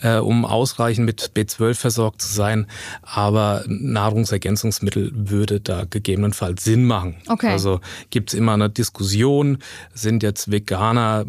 äh, 0.00 0.18
um 0.18 0.44
ausreichend 0.44 1.06
mit 1.06 1.32
B12 1.34 1.74
versorgt 1.74 2.22
zu 2.22 2.32
sein. 2.32 2.68
Aber 3.02 3.64
Nahrungsergänzungsmittel 3.66 5.10
würde 5.12 5.60
da 5.60 5.86
gegebenenfalls 5.90 6.62
Sinn 6.62 6.84
machen. 6.84 7.16
Okay. 7.28 7.48
Also 7.48 7.80
gibt 8.10 8.32
es 8.32 8.38
immer 8.38 8.52
eine 8.52 8.70
Diskussion, 8.70 9.58
sind 9.92 10.22
jetzt 10.22 10.52
Veganer 10.52 11.24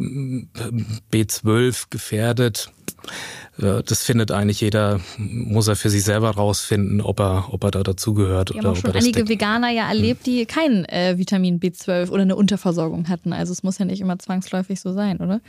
B12 1.12 1.86
gefährdet. 1.90 2.72
Das 3.58 4.04
findet 4.04 4.32
eigentlich 4.32 4.62
jeder, 4.62 5.00
muss 5.18 5.68
er 5.68 5.76
für 5.76 5.90
sich 5.90 6.04
selber 6.04 6.32
rausfinden, 6.32 7.02
ob 7.02 7.20
er, 7.20 7.54
ob 7.54 7.64
er 7.64 7.72
da 7.72 7.84
dazugehört. 7.84 8.50
Wir 8.50 8.60
oder 8.60 8.70
haben 8.70 8.78
auch 8.78 8.82
schon 8.82 8.92
einige 8.96 9.30
Veganer 9.30 9.70
ja 9.70 9.88
erlebt, 9.88 10.26
die 10.26 10.46
kein 10.46 10.86
äh, 10.86 11.18
Vitamin 11.18 11.60
B12 11.60 12.10
oder 12.10 12.24
eine 12.24 12.36
Unterversorgung 12.36 13.10
hatten. 13.10 13.32
Also 13.32 13.52
es 13.52 13.62
muss 13.62 13.78
ja 13.78 13.86
nicht 13.86 14.02
immer 14.02 14.18
zwangsläufig 14.18 14.80
so 14.80 14.94
sein, 14.94 15.18
oder? 15.18 15.40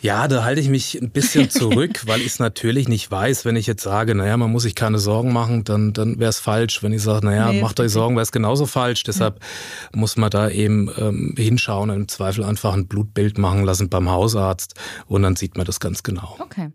Ja, 0.00 0.28
da 0.28 0.44
halte 0.44 0.60
ich 0.60 0.68
mich 0.68 1.00
ein 1.00 1.10
bisschen 1.10 1.50
zurück, 1.50 2.02
weil 2.06 2.20
ich 2.20 2.28
es 2.28 2.38
natürlich 2.38 2.88
nicht 2.88 3.10
weiß. 3.10 3.44
Wenn 3.44 3.56
ich 3.56 3.66
jetzt 3.66 3.82
sage, 3.82 4.14
naja, 4.14 4.36
man 4.36 4.50
muss 4.50 4.62
sich 4.62 4.74
keine 4.74 4.98
Sorgen 4.98 5.32
machen, 5.32 5.64
dann, 5.64 5.92
dann 5.92 6.18
wäre 6.18 6.30
es 6.30 6.38
falsch. 6.38 6.82
Wenn 6.82 6.92
ich 6.92 7.02
sage, 7.02 7.26
naja, 7.26 7.50
nee, 7.50 7.60
macht 7.60 7.80
euch 7.80 7.90
Sorgen, 7.90 8.14
wäre 8.14 8.22
es 8.22 8.32
genauso 8.32 8.66
falsch. 8.66 9.02
Deshalb 9.02 9.40
ja. 9.40 9.98
muss 9.98 10.16
man 10.16 10.30
da 10.30 10.48
eben 10.50 10.90
ähm, 10.96 11.34
hinschauen 11.36 11.90
und 11.90 11.96
im 11.96 12.08
Zweifel 12.08 12.44
einfach 12.44 12.74
ein 12.74 12.86
Blutbild 12.86 13.38
machen 13.38 13.64
lassen 13.64 13.88
beim 13.88 14.08
Hausarzt 14.08 14.74
und 15.06 15.22
dann 15.22 15.36
sieht 15.36 15.56
man 15.56 15.66
das 15.66 15.80
ganz 15.80 16.02
genau. 16.02 16.36
Okay. 16.38 16.70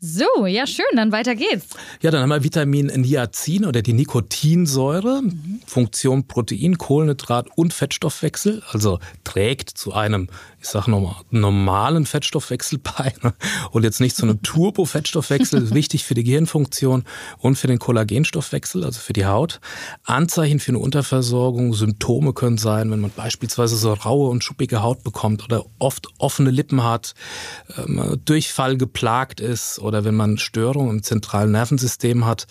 So, 0.00 0.46
ja, 0.46 0.66
schön, 0.66 0.84
dann 0.94 1.12
weiter 1.12 1.34
geht's. 1.34 1.68
Ja, 2.02 2.10
dann 2.10 2.22
haben 2.22 2.30
wir 2.30 2.44
Vitamin 2.44 2.86
Niacin 2.86 3.64
oder 3.64 3.80
die 3.80 3.94
Nikotinsäure, 3.94 5.22
mhm. 5.22 5.60
Funktion 5.66 6.26
Protein, 6.26 6.76
Kohlenhydrat 6.76 7.48
und 7.56 7.72
Fettstoffwechsel, 7.72 8.62
also 8.70 8.98
trägt 9.24 9.70
zu 9.70 9.94
einem 9.94 10.28
ich 10.64 10.70
sage 10.70 10.90
nochmal, 10.90 11.16
normalen 11.30 12.06
Fettstoffwechsel 12.06 12.78
bei 12.82 13.12
ne? 13.22 13.34
und 13.70 13.84
jetzt 13.84 14.00
nicht 14.00 14.16
zu 14.16 14.22
einem 14.22 14.42
Turbo-Fettstoffwechsel, 14.42 15.74
wichtig 15.74 16.04
für 16.04 16.14
die 16.14 16.24
Gehirnfunktion 16.24 17.04
und 17.38 17.56
für 17.56 17.66
den 17.66 17.78
Kollagenstoffwechsel, 17.78 18.82
also 18.82 18.98
für 18.98 19.12
die 19.12 19.26
Haut. 19.26 19.60
Anzeichen 20.04 20.60
für 20.60 20.70
eine 20.70 20.78
Unterversorgung, 20.78 21.74
Symptome 21.74 22.32
können 22.32 22.56
sein, 22.56 22.90
wenn 22.90 23.00
man 23.00 23.10
beispielsweise 23.14 23.76
so 23.76 23.92
raue 23.92 24.30
und 24.30 24.42
schuppige 24.42 24.82
Haut 24.82 25.04
bekommt 25.04 25.44
oder 25.44 25.66
oft 25.78 26.08
offene 26.18 26.50
Lippen 26.50 26.82
hat, 26.82 27.14
ähm, 27.76 28.20
Durchfall 28.24 28.78
geplagt 28.78 29.40
ist 29.40 29.78
oder 29.84 30.04
wenn 30.04 30.14
man 30.14 30.38
Störungen 30.38 30.96
im 30.96 31.02
zentralen 31.02 31.52
Nervensystem 31.52 32.24
hat, 32.24 32.46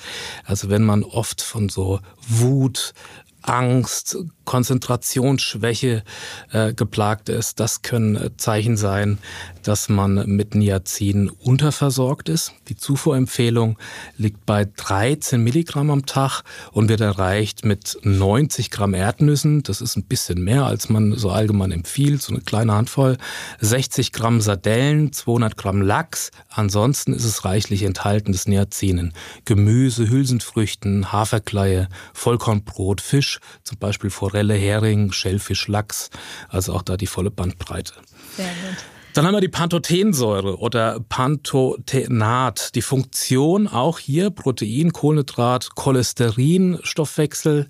also 0.46 0.70
wenn 0.70 0.84
man 0.84 1.04
oft 1.04 1.42
von 1.42 1.70
so 1.70 2.00
Wut, 2.28 2.94
Angst, 3.42 4.18
Konzentrationsschwäche 4.46 6.04
äh, 6.52 6.74
geplagt 6.74 7.30
ist. 7.30 7.60
Das 7.60 7.82
können 7.82 8.16
äh, 8.16 8.36
Zeichen 8.38 8.78
sein, 8.78 9.18
dass 9.64 9.90
man 9.90 10.28
mit 10.28 10.56
Niacin 10.56 11.30
unterversorgt 11.30 12.30
ist. 12.30 12.54
Die 12.68 12.76
Zufuhrempfehlung 12.76 13.78
liegt 14.18 14.46
bei 14.46 14.66
13 14.66 15.42
Milligramm 15.42 15.90
am 15.90 16.06
Tag 16.06 16.44
und 16.72 16.90
wird 16.90 17.02
erreicht 17.02 17.66
mit 17.66 17.98
90 18.04 18.70
Gramm 18.72 18.94
Erdnüssen. 18.94 19.64
Das 19.64 19.82
ist 19.82 19.96
ein 19.96 20.04
bisschen 20.04 20.44
mehr, 20.44 20.66
als 20.66 20.90
man 20.90 21.14
so 21.14 21.32
allgemein 21.32 21.72
empfiehlt, 21.72 22.22
so 22.22 22.34
eine 22.34 22.42
kleine 22.42 22.74
Handvoll. 22.74 23.18
60 23.62 24.12
Gramm 24.12 24.42
Sardellen, 24.42 25.14
200 25.14 25.58
Gramm 25.58 25.82
Lachs. 25.82 26.32
Ansonsten 26.50 27.14
ist 27.14 27.26
es 27.26 27.46
reichlich 27.46 27.84
enthalten 27.84 28.32
des 28.32 28.48
Niacinen. 28.48 29.14
Gemüse, 29.46 30.10
Hülsenfrüchten, 30.10 31.12
Haferkleie, 31.12 31.88
Vollkornbrot, 32.14 33.02
Fisch, 33.02 33.40
zum 33.64 33.78
Beispiel 33.78 34.10
vor 34.10 34.33
Forelle, 34.34 34.56
Hering, 34.56 35.12
Schellfisch, 35.12 35.68
Lachs. 35.68 36.10
Also 36.50 36.74
auch 36.74 36.82
da 36.82 36.98
die 36.98 37.06
volle 37.06 37.30
Bandbreite. 37.30 37.94
Sehr 38.36 38.48
gut. 38.48 38.84
Dann 39.14 39.28
haben 39.28 39.36
wir 39.36 39.42
die 39.42 39.48
Pantothensäure 39.48 40.58
oder 40.58 41.00
Pantothenat. 41.08 42.74
Die 42.74 42.82
Funktion 42.82 43.68
auch 43.68 44.00
hier 44.00 44.32
Protein, 44.32 44.92
Kohlenhydrat, 44.92 45.76
Cholesterin, 45.76 46.80
Stoffwechsel, 46.82 47.68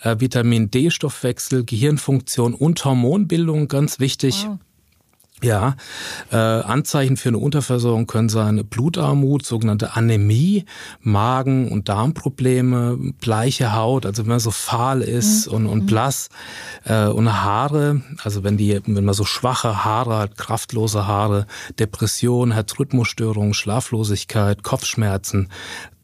äh, 0.00 0.16
Vitamin 0.18 0.70
D 0.70 0.90
Stoffwechsel, 0.90 1.66
Gehirnfunktion 1.66 2.54
und 2.54 2.82
Hormonbildung 2.82 3.68
ganz 3.68 4.00
wichtig. 4.00 4.46
Wow. 4.46 4.58
Ja, 5.42 5.76
äh, 6.32 6.36
Anzeichen 6.36 7.18
für 7.18 7.28
eine 7.28 7.36
Unterversorgung 7.36 8.06
können 8.06 8.30
sein 8.30 8.64
Blutarmut, 8.66 9.44
sogenannte 9.44 9.94
Anämie, 9.94 10.64
Magen- 11.00 11.70
und 11.70 11.90
Darmprobleme, 11.90 12.96
bleiche 13.20 13.74
Haut, 13.74 14.06
also 14.06 14.22
wenn 14.22 14.30
man 14.30 14.40
so 14.40 14.50
fahl 14.50 15.02
ist 15.02 15.48
mhm. 15.48 15.54
und, 15.54 15.66
und 15.66 15.82
mhm. 15.82 15.86
blass 15.86 16.30
äh, 16.84 17.04
und 17.04 17.30
Haare, 17.30 18.00
also 18.24 18.44
wenn 18.44 18.56
die, 18.56 18.80
wenn 18.86 19.04
man 19.04 19.14
so 19.14 19.24
schwache 19.24 19.84
Haare 19.84 20.16
hat, 20.16 20.38
kraftlose 20.38 21.06
Haare, 21.06 21.46
Depression, 21.78 22.52
Herzrhythmusstörungen, 22.52 23.52
Schlaflosigkeit, 23.52 24.62
Kopfschmerzen, 24.62 25.50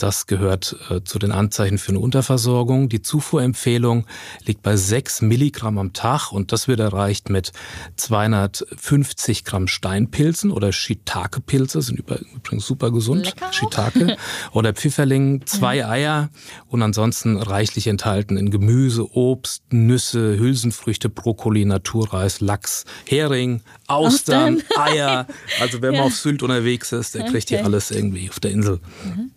das 0.02 0.26
gehört 0.26 0.76
äh, 0.90 1.04
zu 1.04 1.18
den 1.18 1.30
Anzeichen 1.30 1.78
für 1.78 1.90
eine 1.90 2.00
Unterversorgung. 2.00 2.88
Die 2.88 3.02
Zufuhrempfehlung 3.02 4.06
liegt 4.44 4.62
bei 4.62 4.76
6 4.76 5.22
Milligramm 5.22 5.78
am 5.78 5.92
Tag 5.92 6.32
und 6.32 6.50
das 6.50 6.66
wird 6.66 6.80
erreicht 6.80 7.30
mit 7.30 7.52
250 7.96 9.44
Gramm 9.44 9.68
Steinpilzen 9.68 10.50
oder 10.50 10.72
Shiitake-Pilze, 10.72 11.82
sind 11.82 12.00
übrigens 12.00 12.66
super 12.66 12.90
gesund. 12.90 13.26
Lecker 13.26 13.52
Shiitake 13.52 14.16
oder 14.52 14.72
Pfifferling, 14.72 15.46
zwei 15.46 15.76
ja. 15.76 15.88
Eier 15.88 16.30
und 16.66 16.82
ansonsten 16.82 17.36
reichlich 17.36 17.86
enthalten 17.86 18.36
in 18.36 18.50
Gemüse, 18.50 19.06
Obst, 19.16 19.72
Nüsse, 19.72 20.36
Hülsenfrüchte, 20.36 21.10
Brokkoli, 21.10 21.64
Naturreis, 21.64 22.40
Lachs, 22.40 22.84
Hering, 23.06 23.60
Austern. 23.86 24.62
Eier. 24.76 25.26
Also 25.60 25.80
wer 25.80 25.92
ja. 25.92 26.00
mal 26.00 26.06
auf 26.06 26.16
Sylt 26.16 26.42
unterwegs 26.42 26.90
ist, 26.90 27.14
der 27.14 27.22
kriegt 27.24 27.46
okay. 27.46 27.58
hier 27.58 27.64
alles 27.64 27.90
irgendwie 27.92 28.28
auf 28.28 28.40
der 28.40 28.50
Insel. 28.50 28.80
Mhm. 29.04 29.30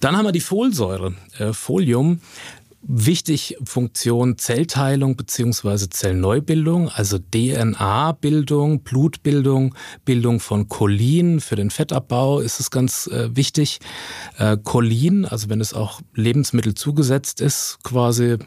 Dann 0.00 0.16
haben 0.16 0.24
wir 0.24 0.32
die 0.32 0.40
Folsäure, 0.40 1.14
äh, 1.38 1.52
Folium. 1.52 2.20
Wichtig 2.82 3.58
Funktion 3.62 4.38
Zellteilung 4.38 5.14
beziehungsweise 5.14 5.90
Zellneubildung, 5.90 6.88
also 6.88 7.18
DNA-Bildung, 7.18 8.80
Blutbildung, 8.80 9.74
Bildung 10.06 10.40
von 10.40 10.66
Cholin. 10.70 11.40
Für 11.40 11.56
den 11.56 11.68
Fettabbau 11.68 12.40
ist 12.40 12.58
es 12.58 12.70
ganz 12.70 13.06
äh, 13.06 13.36
wichtig. 13.36 13.80
Äh, 14.38 14.56
Cholin, 14.56 15.26
also 15.26 15.50
wenn 15.50 15.60
es 15.60 15.74
auch 15.74 16.00
Lebensmittel 16.14 16.72
zugesetzt 16.72 17.42
ist, 17.42 17.80
quasi, 17.82 18.38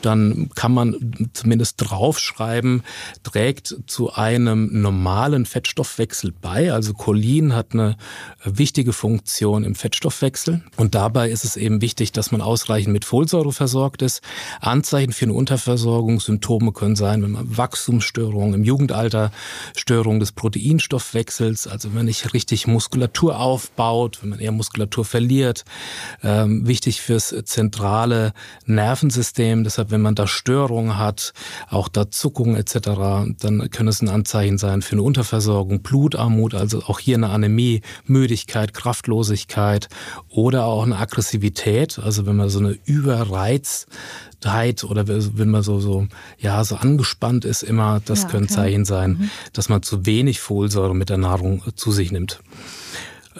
dann 0.00 0.48
kann 0.54 0.72
man 0.72 1.28
zumindest 1.34 1.74
draufschreiben, 1.76 2.84
trägt 3.22 3.76
zu 3.86 4.14
einem 4.14 4.80
normalen 4.80 5.44
Fettstoffwechsel 5.44 6.32
bei. 6.40 6.72
Also 6.72 6.94
Cholin 6.94 7.54
hat 7.54 7.74
eine 7.74 7.98
wichtige 8.42 8.94
Funktion 8.94 9.64
im 9.64 9.74
Fettstoffwechsel. 9.74 10.62
Und 10.78 10.94
dabei 10.94 11.28
ist 11.30 11.44
es 11.44 11.58
eben 11.58 11.82
wichtig, 11.82 12.12
dass 12.12 12.32
man 12.32 12.40
ausreichend 12.40 12.94
mit 12.94 13.04
Folsäure 13.04 13.52
versorgt 13.52 13.81
versorgt 13.82 14.02
ist. 14.02 14.22
Anzeichen 14.60 15.12
für 15.12 15.24
eine 15.24 15.34
Unterversorgung, 15.34 16.20
Symptome 16.20 16.72
können 16.72 16.94
sein, 16.94 17.22
wenn 17.22 17.32
man 17.32 17.56
Wachstumsstörungen 17.56 18.54
im 18.54 18.64
Jugendalter, 18.64 19.32
Störungen 19.76 20.20
des 20.20 20.32
Proteinstoffwechsels, 20.32 21.66
also 21.66 21.88
wenn 21.88 21.96
man 21.96 22.06
nicht 22.06 22.32
richtig 22.32 22.66
Muskulatur 22.66 23.40
aufbaut, 23.40 24.18
wenn 24.22 24.30
man 24.30 24.38
eher 24.38 24.52
Muskulatur 24.52 25.04
verliert. 25.04 25.64
Ähm, 26.22 26.66
wichtig 26.66 27.00
fürs 27.00 27.34
zentrale 27.44 28.32
Nervensystem. 28.66 29.64
Deshalb, 29.64 29.90
wenn 29.90 30.02
man 30.02 30.14
da 30.14 30.26
Störungen 30.26 30.98
hat, 30.98 31.32
auch 31.68 31.88
da 31.88 32.10
Zuckungen 32.10 32.56
etc., 32.56 32.74
dann 33.40 33.68
können 33.70 33.88
es 33.88 34.00
ein 34.00 34.08
Anzeichen 34.08 34.58
sein 34.58 34.82
für 34.82 34.92
eine 34.92 35.02
Unterversorgung, 35.02 35.82
Blutarmut, 35.82 36.54
also 36.54 36.82
auch 36.84 37.00
hier 37.00 37.16
eine 37.16 37.30
Anämie, 37.30 37.82
Müdigkeit, 38.04 38.74
Kraftlosigkeit 38.74 39.88
oder 40.28 40.66
auch 40.66 40.84
eine 40.84 40.98
Aggressivität, 40.98 41.98
also 41.98 42.26
wenn 42.26 42.36
man 42.36 42.48
so 42.48 42.60
eine 42.60 42.76
Überreiz 42.84 43.71
Gereiztheit 44.42 44.84
oder 44.84 45.06
wenn 45.08 45.50
man 45.50 45.62
so, 45.62 45.80
so, 45.80 46.06
ja, 46.38 46.62
so 46.64 46.76
angespannt 46.76 47.44
ist 47.44 47.62
immer, 47.62 48.00
das 48.04 48.22
ja, 48.22 48.28
können 48.28 48.44
okay. 48.44 48.54
Zeichen 48.54 48.84
sein, 48.84 49.10
mhm. 49.12 49.30
dass 49.52 49.68
man 49.68 49.82
zu 49.82 50.06
wenig 50.06 50.40
Folsäure 50.40 50.94
mit 50.94 51.08
der 51.08 51.18
Nahrung 51.18 51.62
äh, 51.66 51.72
zu 51.74 51.92
sich 51.92 52.12
nimmt. 52.12 52.40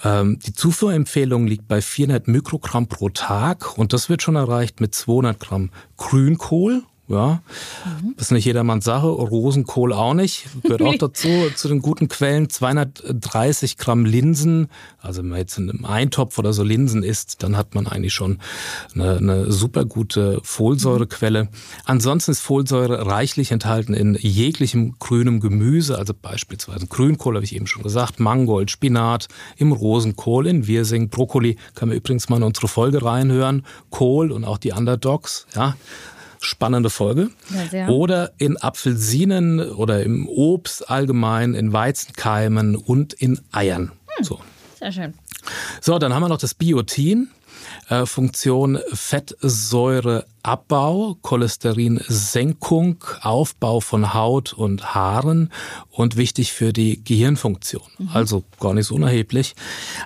Ähm, 0.05 0.39
die 0.45 0.55
Zufuhrempfehlung 0.55 1.47
liegt 1.47 1.69
bei 1.69 1.83
400 1.83 2.29
Mikrogramm 2.29 2.87
pro 2.87 3.11
Tag 3.11 3.77
und 3.77 3.93
das 3.93 4.09
wird 4.09 4.23
schon 4.23 4.37
erreicht 4.37 4.81
mit 4.81 4.95
200 4.95 5.39
Gramm 5.39 5.71
Grünkohl 5.97 6.83
ja, 7.13 7.43
mhm. 7.85 8.15
ist 8.17 8.33
nicht 8.33 8.45
jedermanns 8.45 8.85
Sache. 8.85 9.07
Rosenkohl 9.07 9.93
auch 9.93 10.15
nicht. 10.15 10.47
Gehört 10.63 10.83
auch 10.83 10.95
dazu, 10.99 11.29
zu 11.55 11.69
den 11.69 11.81
guten 11.81 12.09
Quellen. 12.09 12.49
230 12.49 13.77
Gramm 13.77 14.05
Linsen. 14.05 14.69
Also 15.01 15.23
wenn 15.23 15.29
man 15.29 15.39
jetzt 15.39 15.59
in 15.59 15.71
einem 15.71 15.85
Eintopf 15.85 16.39
oder 16.39 16.53
so 16.53 16.63
Linsen 16.63 17.03
isst, 17.03 17.43
dann 17.43 17.57
hat 17.57 17.75
man 17.75 17.87
eigentlich 17.87 18.15
schon 18.15 18.39
eine, 18.95 19.17
eine 19.17 19.53
super 19.53 19.85
gute 19.85 20.41
Folsäurequelle. 20.43 21.49
Ansonsten 21.85 22.33
ist 22.33 22.41
Folsäure 22.41 23.07
reichlich 23.07 23.53
enthalten 23.53 23.95
in 23.95 24.15
jeglichem 24.15 24.95
grünem 24.99 25.41
Gemüse, 25.41 25.99
also 25.99 26.15
beispielsweise 26.15 26.87
Grünkohl, 26.87 27.35
habe 27.35 27.45
ich 27.45 27.55
eben 27.55 27.67
schon 27.67 27.83
gesagt, 27.83 28.21
Mangold, 28.21 28.71
Spinat, 28.71 29.29
im 29.57 29.73
Rosenkohl, 29.73 30.47
in 30.47 30.67
Wirsing, 30.67 31.09
Brokkoli. 31.09 31.57
Kann 31.75 31.89
man 31.89 31.99
übrigens 31.99 32.29
mal 32.29 32.37
in 32.37 32.43
unsere 32.45 32.69
Folge 32.69 33.05
reinhören. 33.05 33.65
Kohl 33.91 34.33
und 34.33 34.45
auch 34.45 34.59
die 34.59 34.73
Underdogs, 34.73 35.47
ja 35.55 35.75
spannende 36.43 36.91
Folge. 36.91 37.31
Ja, 37.73 37.89
oder 37.89 38.33
in 38.39 38.57
Apfelsinen 38.57 39.61
oder 39.61 40.03
im 40.03 40.29
Obst 40.29 40.91
allgemein, 40.91 41.55
in 41.55 41.73
Weizenkeimen 41.73 42.77
und 42.77 43.13
in 43.13 43.41
Eiern. 43.53 43.93
Hm, 44.17 44.25
so. 44.25 44.41
Sehr 44.79 44.93
schön. 44.93 45.15
So, 45.81 45.99
dann 45.99 46.15
haben 46.15 46.23
wir 46.23 46.29
noch 46.29 46.39
das 46.39 46.55
Biotin. 46.55 47.29
Äh, 47.89 48.07
Funktion 48.07 48.79
Fettsäure 48.93 50.27
Cholesterin-Abbau, 50.43 51.19
Cholesterinsenkung, 51.23 53.05
Aufbau 53.21 53.81
von 53.81 54.13
Haut 54.13 54.53
und 54.53 54.95
Haaren 54.95 55.51
und 55.91 56.17
wichtig 56.17 56.53
für 56.53 56.73
die 56.73 57.03
Gehirnfunktion. 57.05 57.83
Mhm. 57.99 58.09
Also 58.13 58.43
gar 58.59 58.75
nicht 58.75 58.87
so 58.87 58.97
unerheblich. 58.97 59.55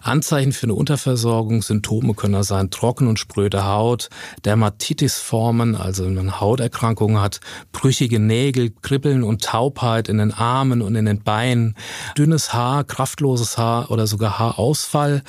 Anzeichen 0.02 0.52
für 0.52 0.64
eine 0.64 0.74
Unterversorgung, 0.74 1.62
Symptome 1.62 2.14
können 2.14 2.42
sein 2.42 2.70
trocken 2.70 3.08
und 3.08 3.18
spröde 3.18 3.64
Haut, 3.64 4.10
Dermatitisformen, 4.44 5.74
also 5.74 6.04
wenn 6.04 6.14
man 6.14 6.40
Hauterkrankungen 6.40 7.20
hat, 7.20 7.40
brüchige 7.72 8.18
Nägel, 8.18 8.72
Kribbeln 8.82 9.22
und 9.22 9.42
Taubheit 9.42 10.08
in 10.08 10.18
den 10.18 10.32
Armen 10.32 10.82
und 10.82 10.96
in 10.96 11.06
den 11.06 11.22
Beinen, 11.22 11.76
dünnes 12.16 12.52
Haar, 12.52 12.84
kraftloses 12.84 13.56
Haar 13.56 13.90
oder 13.90 14.06
sogar 14.06 14.38
Haarausfall, 14.38 15.22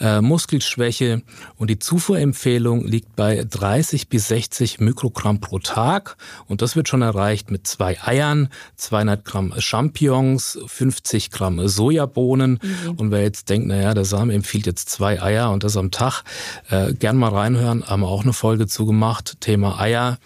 äh, 0.00 0.20
Muskelschwäche 0.20 1.22
und 1.56 1.70
die 1.70 1.78
Zufuhrempfehlung 1.78 2.84
liegt 2.84 3.14
bei 3.14 3.44
30 3.48 4.08
bis 4.08 4.28
60 4.28 4.47
Mikrogramm 4.80 5.40
pro 5.40 5.58
Tag. 5.58 6.16
Und 6.46 6.62
das 6.62 6.76
wird 6.76 6.88
schon 6.88 7.02
erreicht 7.02 7.50
mit 7.50 7.66
zwei 7.66 8.00
Eiern, 8.02 8.48
200 8.76 9.24
Gramm 9.24 9.54
Champignons, 9.58 10.58
50 10.66 11.30
Gramm 11.30 11.66
Sojabohnen. 11.68 12.58
Mhm. 12.62 12.90
und 12.96 13.10
wer 13.10 13.22
jetzt 13.22 13.48
denkt, 13.48 13.68
naja, 13.68 13.94
der 13.94 14.04
Samen 14.04 14.30
empfiehlt 14.30 14.66
jetzt 14.66 14.90
zwei 14.90 15.22
Eier 15.22 15.50
und 15.50 15.64
das 15.64 15.76
am 15.76 15.90
Tag, 15.90 16.22
äh, 16.70 16.92
gern 16.94 17.16
mal 17.16 17.30
reinhören, 17.30 17.84
haben 17.86 18.00
wir 18.00 18.08
auch 18.08 18.22
eine 18.22 18.32
Folge 18.32 18.66
zugemacht, 18.66 19.40
Thema 19.40 19.78
Eier 19.78 20.18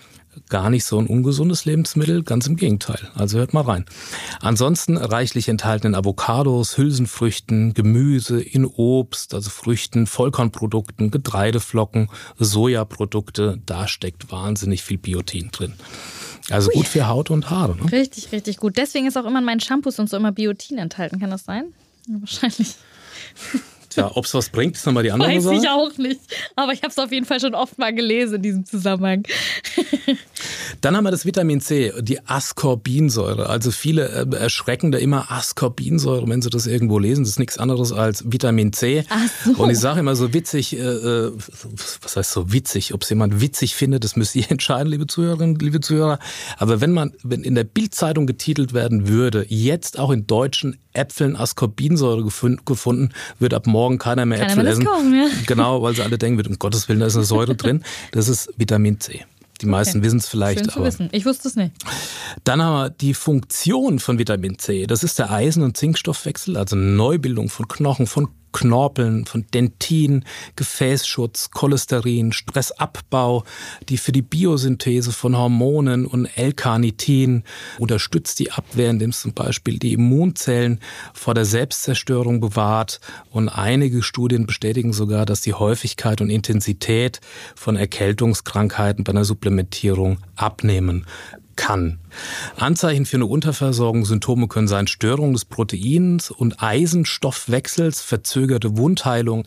gar 0.48 0.70
nicht 0.70 0.84
so 0.84 0.98
ein 0.98 1.06
ungesundes 1.06 1.64
Lebensmittel, 1.64 2.22
ganz 2.22 2.46
im 2.46 2.56
Gegenteil. 2.56 3.10
Also 3.14 3.38
hört 3.38 3.54
mal 3.54 3.62
rein. 3.62 3.84
Ansonsten 4.40 4.96
reichlich 4.96 5.48
enthalten 5.48 5.88
in 5.88 5.94
Avocados, 5.94 6.78
Hülsenfrüchten, 6.78 7.74
Gemüse, 7.74 8.40
in 8.40 8.66
Obst, 8.66 9.34
also 9.34 9.50
Früchten, 9.50 10.06
Vollkornprodukten, 10.06 11.10
Getreideflocken, 11.10 12.08
Sojaprodukte. 12.38 13.60
Da 13.66 13.88
steckt 13.88 14.30
wahnsinnig 14.30 14.82
viel 14.82 14.98
Biotin 14.98 15.50
drin. 15.50 15.74
Also 16.50 16.68
Ui. 16.70 16.76
gut 16.76 16.88
für 16.88 17.06
Haut 17.06 17.30
und 17.30 17.50
Haare. 17.50 17.76
Ne? 17.76 17.92
Richtig, 17.92 18.32
richtig 18.32 18.56
gut. 18.56 18.76
Deswegen 18.76 19.06
ist 19.06 19.16
auch 19.16 19.26
immer 19.26 19.38
in 19.38 19.44
meinen 19.44 19.60
Shampoos 19.60 19.98
und 19.98 20.08
so 20.08 20.16
immer 20.16 20.32
Biotin 20.32 20.78
enthalten. 20.78 21.20
Kann 21.20 21.30
das 21.30 21.44
sein? 21.44 21.72
Ja, 22.08 22.16
wahrscheinlich. 22.20 22.74
Tja, 23.94 24.10
ob 24.14 24.24
es 24.24 24.34
was 24.34 24.48
bringt, 24.48 24.76
ist 24.76 24.86
nochmal 24.86 25.02
die 25.02 25.12
andere 25.12 25.30
Weiß 25.30 25.44
Sache. 25.44 25.56
Weiß 25.56 25.62
ich 25.62 25.68
auch 25.68 25.98
nicht. 25.98 26.20
Aber 26.56 26.72
ich 26.72 26.82
habe 26.82 26.90
es 26.90 26.98
auf 26.98 27.12
jeden 27.12 27.26
Fall 27.26 27.40
schon 27.40 27.54
oft 27.54 27.78
mal 27.78 27.94
gelesen 27.94 28.36
in 28.36 28.42
diesem 28.42 28.64
Zusammenhang. 28.64 29.24
Dann 30.80 30.96
haben 30.96 31.04
wir 31.04 31.10
das 31.10 31.24
Vitamin 31.24 31.60
C, 31.60 31.92
die 32.00 32.24
Ascorbinsäure. 32.26 33.48
Also 33.48 33.70
viele 33.70 34.08
äh, 34.08 34.36
erschrecken 34.36 34.92
da 34.92 34.98
immer 34.98 35.30
Ascorbinsäure, 35.30 36.28
wenn 36.28 36.42
sie 36.42 36.50
das 36.50 36.66
irgendwo 36.66 36.98
lesen. 36.98 37.24
Das 37.24 37.30
ist 37.30 37.38
nichts 37.38 37.58
anderes 37.58 37.92
als 37.92 38.24
Vitamin 38.30 38.72
C. 38.72 39.04
Ach 39.08 39.28
so. 39.44 39.62
Und 39.62 39.70
ich 39.70 39.78
sage 39.78 40.00
immer 40.00 40.16
so 40.16 40.32
witzig, 40.32 40.76
äh, 40.76 40.80
äh, 40.80 41.32
was 42.02 42.16
heißt 42.16 42.32
so 42.32 42.52
witzig? 42.52 42.94
Ob 42.94 43.02
es 43.02 43.10
jemand 43.10 43.40
witzig 43.40 43.74
findet, 43.74 44.04
das 44.04 44.16
müsst 44.16 44.34
ihr 44.34 44.44
entscheiden, 44.50 44.88
liebe 44.88 45.06
Zuhörerinnen, 45.06 45.56
liebe 45.56 45.80
Zuhörer. 45.80 46.18
Aber 46.58 46.80
wenn 46.80 46.92
man, 46.92 47.12
wenn 47.22 47.44
in 47.44 47.54
der 47.54 47.64
Bildzeitung 47.64 48.26
getitelt 48.26 48.72
werden 48.72 49.08
würde, 49.08 49.46
jetzt 49.48 49.98
auch 49.98 50.10
in 50.10 50.26
deutschen 50.26 50.78
Äpfeln 50.92 51.36
Ascorbinsäure 51.36 52.24
gefunden, 52.64 53.10
wird 53.38 53.54
ab 53.54 53.66
morgen 53.66 53.81
keiner 53.98 54.26
mehr 54.26 54.38
keiner 54.38 54.52
Äpfel 54.52 54.66
essen. 54.66 54.84
Kaufen, 54.84 55.14
ja. 55.14 55.26
Genau, 55.46 55.82
weil 55.82 55.94
sie 55.94 56.02
alle 56.02 56.18
denken, 56.18 56.44
um 56.46 56.58
Gottes 56.58 56.88
Willen, 56.88 57.00
da 57.00 57.06
ist 57.06 57.16
eine 57.16 57.24
Säure 57.24 57.54
drin. 57.54 57.84
Das 58.12 58.28
ist 58.28 58.52
Vitamin 58.56 59.00
C. 59.00 59.24
Die 59.60 59.66
meisten 59.66 59.98
okay. 59.98 60.06
wissen 60.06 60.18
es 60.18 60.28
vielleicht. 60.28 60.58
Schön 60.58 60.68
zu 60.68 60.78
aber. 60.78 60.86
wissen. 60.86 61.08
Ich 61.12 61.24
wusste 61.24 61.48
es 61.48 61.56
nicht. 61.56 61.72
Dann 62.44 62.60
haben 62.60 62.74
wir 62.74 62.90
die 62.90 63.14
Funktion 63.14 64.00
von 64.00 64.18
Vitamin 64.18 64.58
C. 64.58 64.86
Das 64.86 65.04
ist 65.04 65.18
der 65.18 65.30
Eisen- 65.30 65.62
und 65.62 65.76
Zinkstoffwechsel, 65.76 66.56
also 66.56 66.74
Neubildung 66.74 67.48
von 67.48 67.68
Knochen, 67.68 68.06
von 68.06 68.28
Knorpeln, 68.52 69.26
von 69.26 69.46
Dentin, 69.52 70.24
Gefäßschutz, 70.56 71.50
Cholesterin, 71.50 72.32
Stressabbau, 72.32 73.44
die 73.88 73.96
für 73.96 74.12
die 74.12 74.22
Biosynthese 74.22 75.12
von 75.12 75.36
Hormonen 75.36 76.06
und 76.06 76.26
L-Carnitin 76.36 77.44
unterstützt 77.78 78.38
die 78.38 78.52
Abwehr, 78.52 78.90
indem 78.90 79.10
es 79.10 79.20
zum 79.20 79.32
Beispiel 79.32 79.78
die 79.78 79.92
Immunzellen 79.92 80.80
vor 81.12 81.34
der 81.34 81.44
Selbstzerstörung 81.44 82.40
bewahrt. 82.40 83.00
Und 83.30 83.48
einige 83.48 84.02
Studien 84.02 84.46
bestätigen 84.46 84.92
sogar, 84.92 85.26
dass 85.26 85.40
die 85.40 85.54
Häufigkeit 85.54 86.20
und 86.20 86.30
Intensität 86.30 87.20
von 87.54 87.76
Erkältungskrankheiten 87.76 89.04
bei 89.04 89.12
einer 89.12 89.24
Supplementierung 89.24 90.18
abnehmen 90.36 91.06
kann. 91.56 91.98
Anzeichen 92.56 93.06
für 93.06 93.16
eine 93.16 93.26
Unterversorgung, 93.26 94.04
Symptome 94.04 94.48
können 94.48 94.68
sein 94.68 94.86
Störung 94.86 95.32
des 95.32 95.44
Proteins 95.44 96.30
und 96.30 96.62
Eisenstoffwechsels, 96.62 98.00
verzögerte 98.00 98.76
Wundheilung, 98.76 99.46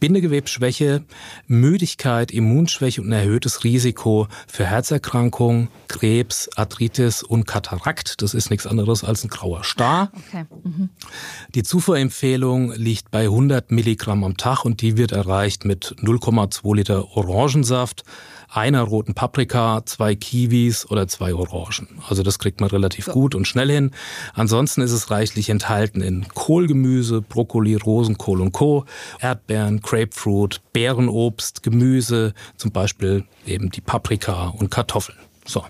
Bindegewebsschwäche, 0.00 1.04
Müdigkeit, 1.46 2.30
Immunschwäche 2.30 3.02
und 3.02 3.08
ein 3.08 3.12
erhöhtes 3.12 3.64
Risiko 3.64 4.28
für 4.46 4.64
Herzerkrankungen, 4.64 5.68
Krebs, 5.88 6.48
Arthritis 6.56 7.22
und 7.22 7.46
Katarakt. 7.46 8.22
Das 8.22 8.34
ist 8.34 8.50
nichts 8.50 8.66
anderes 8.66 9.02
als 9.02 9.24
ein 9.24 9.28
grauer 9.28 9.64
Star. 9.64 10.12
Okay. 10.28 10.44
Mhm. 10.62 10.90
Die 11.54 11.62
Zufuhrempfehlung 11.62 12.72
liegt 12.72 13.10
bei 13.10 13.24
100 13.24 13.72
Milligramm 13.72 14.22
am 14.24 14.36
Tag 14.36 14.64
und 14.64 14.82
die 14.82 14.96
wird 14.96 15.12
erreicht 15.12 15.64
mit 15.64 15.96
0,2 16.00 16.76
Liter 16.76 17.16
Orangensaft, 17.16 18.04
einer 18.50 18.82
roten 18.82 19.14
Paprika, 19.14 19.82
zwei 19.84 20.14
Kiwis 20.14 20.90
oder 20.90 21.06
zwei 21.08 21.34
Orangen. 21.34 22.00
Also 22.08 22.22
das 22.22 22.38
kriegt 22.38 22.60
man 22.60 22.70
relativ 22.70 23.06
so. 23.06 23.12
gut 23.12 23.34
und 23.34 23.46
schnell 23.46 23.70
hin. 23.70 23.90
Ansonsten 24.34 24.80
ist 24.80 24.92
es 24.92 25.10
reichlich 25.10 25.50
enthalten 25.50 26.00
in 26.00 26.28
Kohlgemüse, 26.28 27.20
Brokkoli, 27.20 27.74
Rosenkohl 27.74 28.40
und 28.40 28.52
Co., 28.52 28.84
Erdbeeren, 29.20 29.80
Grapefruit, 29.80 30.60
Beerenobst, 30.72 31.62
Gemüse, 31.62 32.34
zum 32.56 32.72
Beispiel 32.72 33.24
eben 33.46 33.70
die 33.70 33.80
Paprika 33.80 34.48
und 34.48 34.70
Kartoffeln. 34.70 35.18
So. 35.46 35.64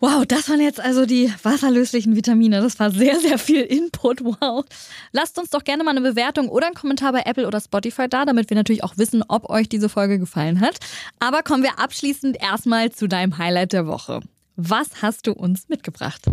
Wow, 0.00 0.24
das 0.26 0.48
waren 0.48 0.60
jetzt 0.60 0.78
also 0.78 1.06
die 1.06 1.32
wasserlöslichen 1.42 2.14
Vitamine. 2.14 2.60
Das 2.60 2.78
war 2.78 2.92
sehr, 2.92 3.18
sehr 3.18 3.38
viel 3.38 3.62
Input. 3.62 4.22
Wow. 4.22 4.64
Lasst 5.12 5.38
uns 5.38 5.50
doch 5.50 5.64
gerne 5.64 5.82
mal 5.82 5.90
eine 5.90 6.00
Bewertung 6.00 6.48
oder 6.48 6.66
einen 6.66 6.76
Kommentar 6.76 7.12
bei 7.12 7.22
Apple 7.24 7.46
oder 7.46 7.60
Spotify 7.60 8.08
da, 8.08 8.24
damit 8.24 8.48
wir 8.50 8.56
natürlich 8.56 8.84
auch 8.84 8.96
wissen, 8.96 9.24
ob 9.26 9.50
euch 9.50 9.68
diese 9.68 9.88
Folge 9.88 10.18
gefallen 10.18 10.60
hat. 10.60 10.76
Aber 11.18 11.42
kommen 11.42 11.64
wir 11.64 11.80
abschließend 11.80 12.40
erstmal 12.40 12.92
zu 12.92 13.08
deinem 13.08 13.38
Highlight 13.38 13.72
der 13.72 13.86
Woche. 13.86 14.20
Was 14.54 15.02
hast 15.02 15.26
du 15.26 15.32
uns 15.32 15.68
mitgebracht? 15.68 16.26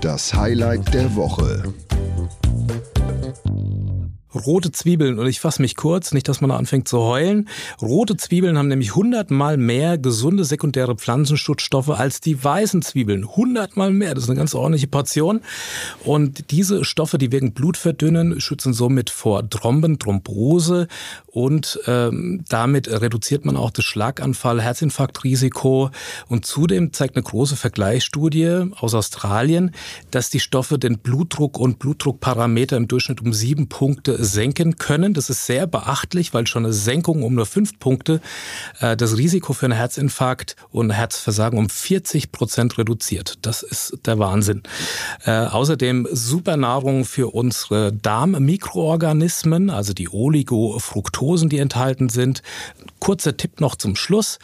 Das 0.00 0.32
Highlight 0.34 0.94
der 0.94 1.16
Woche 1.16 1.74
rote 4.34 4.72
Zwiebeln. 4.72 5.18
Und 5.18 5.26
ich 5.26 5.40
fasse 5.40 5.62
mich 5.62 5.76
kurz, 5.76 6.12
nicht, 6.12 6.28
dass 6.28 6.40
man 6.40 6.50
anfängt 6.50 6.88
zu 6.88 6.98
heulen. 7.00 7.48
Rote 7.80 8.16
Zwiebeln 8.16 8.58
haben 8.58 8.68
nämlich 8.68 8.94
hundertmal 8.94 9.56
mehr 9.56 9.98
gesunde 9.98 10.44
sekundäre 10.44 10.96
Pflanzenschutzstoffe 10.96 11.90
als 11.90 12.20
die 12.20 12.42
weißen 12.42 12.82
Zwiebeln. 12.82 13.26
Hundertmal 13.36 13.90
mehr. 13.90 14.14
Das 14.14 14.24
ist 14.24 14.30
eine 14.30 14.38
ganz 14.38 14.54
ordentliche 14.54 14.86
Portion. 14.86 15.40
Und 16.04 16.50
diese 16.50 16.84
Stoffe, 16.84 17.18
die 17.18 17.32
wirken 17.32 17.52
Blut 17.52 17.76
verdünnen, 17.76 18.40
schützen 18.40 18.72
somit 18.72 19.10
vor 19.10 19.48
Thromben, 19.48 19.98
Thrombose 19.98 20.88
und 21.26 21.78
ähm, 21.86 22.42
damit 22.48 22.88
reduziert 22.88 23.44
man 23.44 23.56
auch 23.56 23.70
das 23.70 23.84
Schlaganfall, 23.84 24.60
Herzinfarktrisiko. 24.60 25.90
Und 26.28 26.46
zudem 26.46 26.92
zeigt 26.92 27.14
eine 27.14 27.22
große 27.22 27.54
Vergleichsstudie 27.54 28.72
aus 28.74 28.94
Australien, 28.94 29.70
dass 30.10 30.30
die 30.30 30.40
Stoffe 30.40 30.80
den 30.80 30.98
Blutdruck 30.98 31.60
und 31.60 31.78
Blutdruckparameter 31.78 32.76
im 32.76 32.88
Durchschnitt 32.88 33.20
um 33.20 33.32
sieben 33.32 33.68
Punkte 33.68 34.17
senken 34.18 34.76
können. 34.76 35.14
Das 35.14 35.30
ist 35.30 35.46
sehr 35.46 35.66
beachtlich, 35.66 36.34
weil 36.34 36.46
schon 36.46 36.64
eine 36.64 36.72
Senkung 36.72 37.22
um 37.22 37.34
nur 37.34 37.46
fünf 37.46 37.78
Punkte 37.78 38.20
äh, 38.80 38.96
das 38.96 39.16
Risiko 39.16 39.52
für 39.52 39.66
einen 39.66 39.76
Herzinfarkt 39.76 40.56
und 40.70 40.90
Herzversagen 40.90 41.58
um 41.58 41.68
40 41.68 42.32
Prozent 42.32 42.78
reduziert. 42.78 43.38
Das 43.42 43.62
ist 43.62 43.98
der 44.06 44.18
Wahnsinn. 44.18 44.62
Äh, 45.24 45.30
außerdem 45.30 46.08
super 46.10 46.56
Nahrung 46.56 47.04
für 47.04 47.34
unsere 47.34 47.92
Darmmikroorganismen, 47.92 49.70
also 49.70 49.92
die 49.92 50.08
Oligofructosen, 50.08 51.48
die 51.48 51.58
enthalten 51.58 52.08
sind. 52.08 52.42
Kurzer 53.00 53.36
Tipp 53.36 53.60
noch 53.60 53.76
zum 53.76 53.96
Schluss 53.96 54.38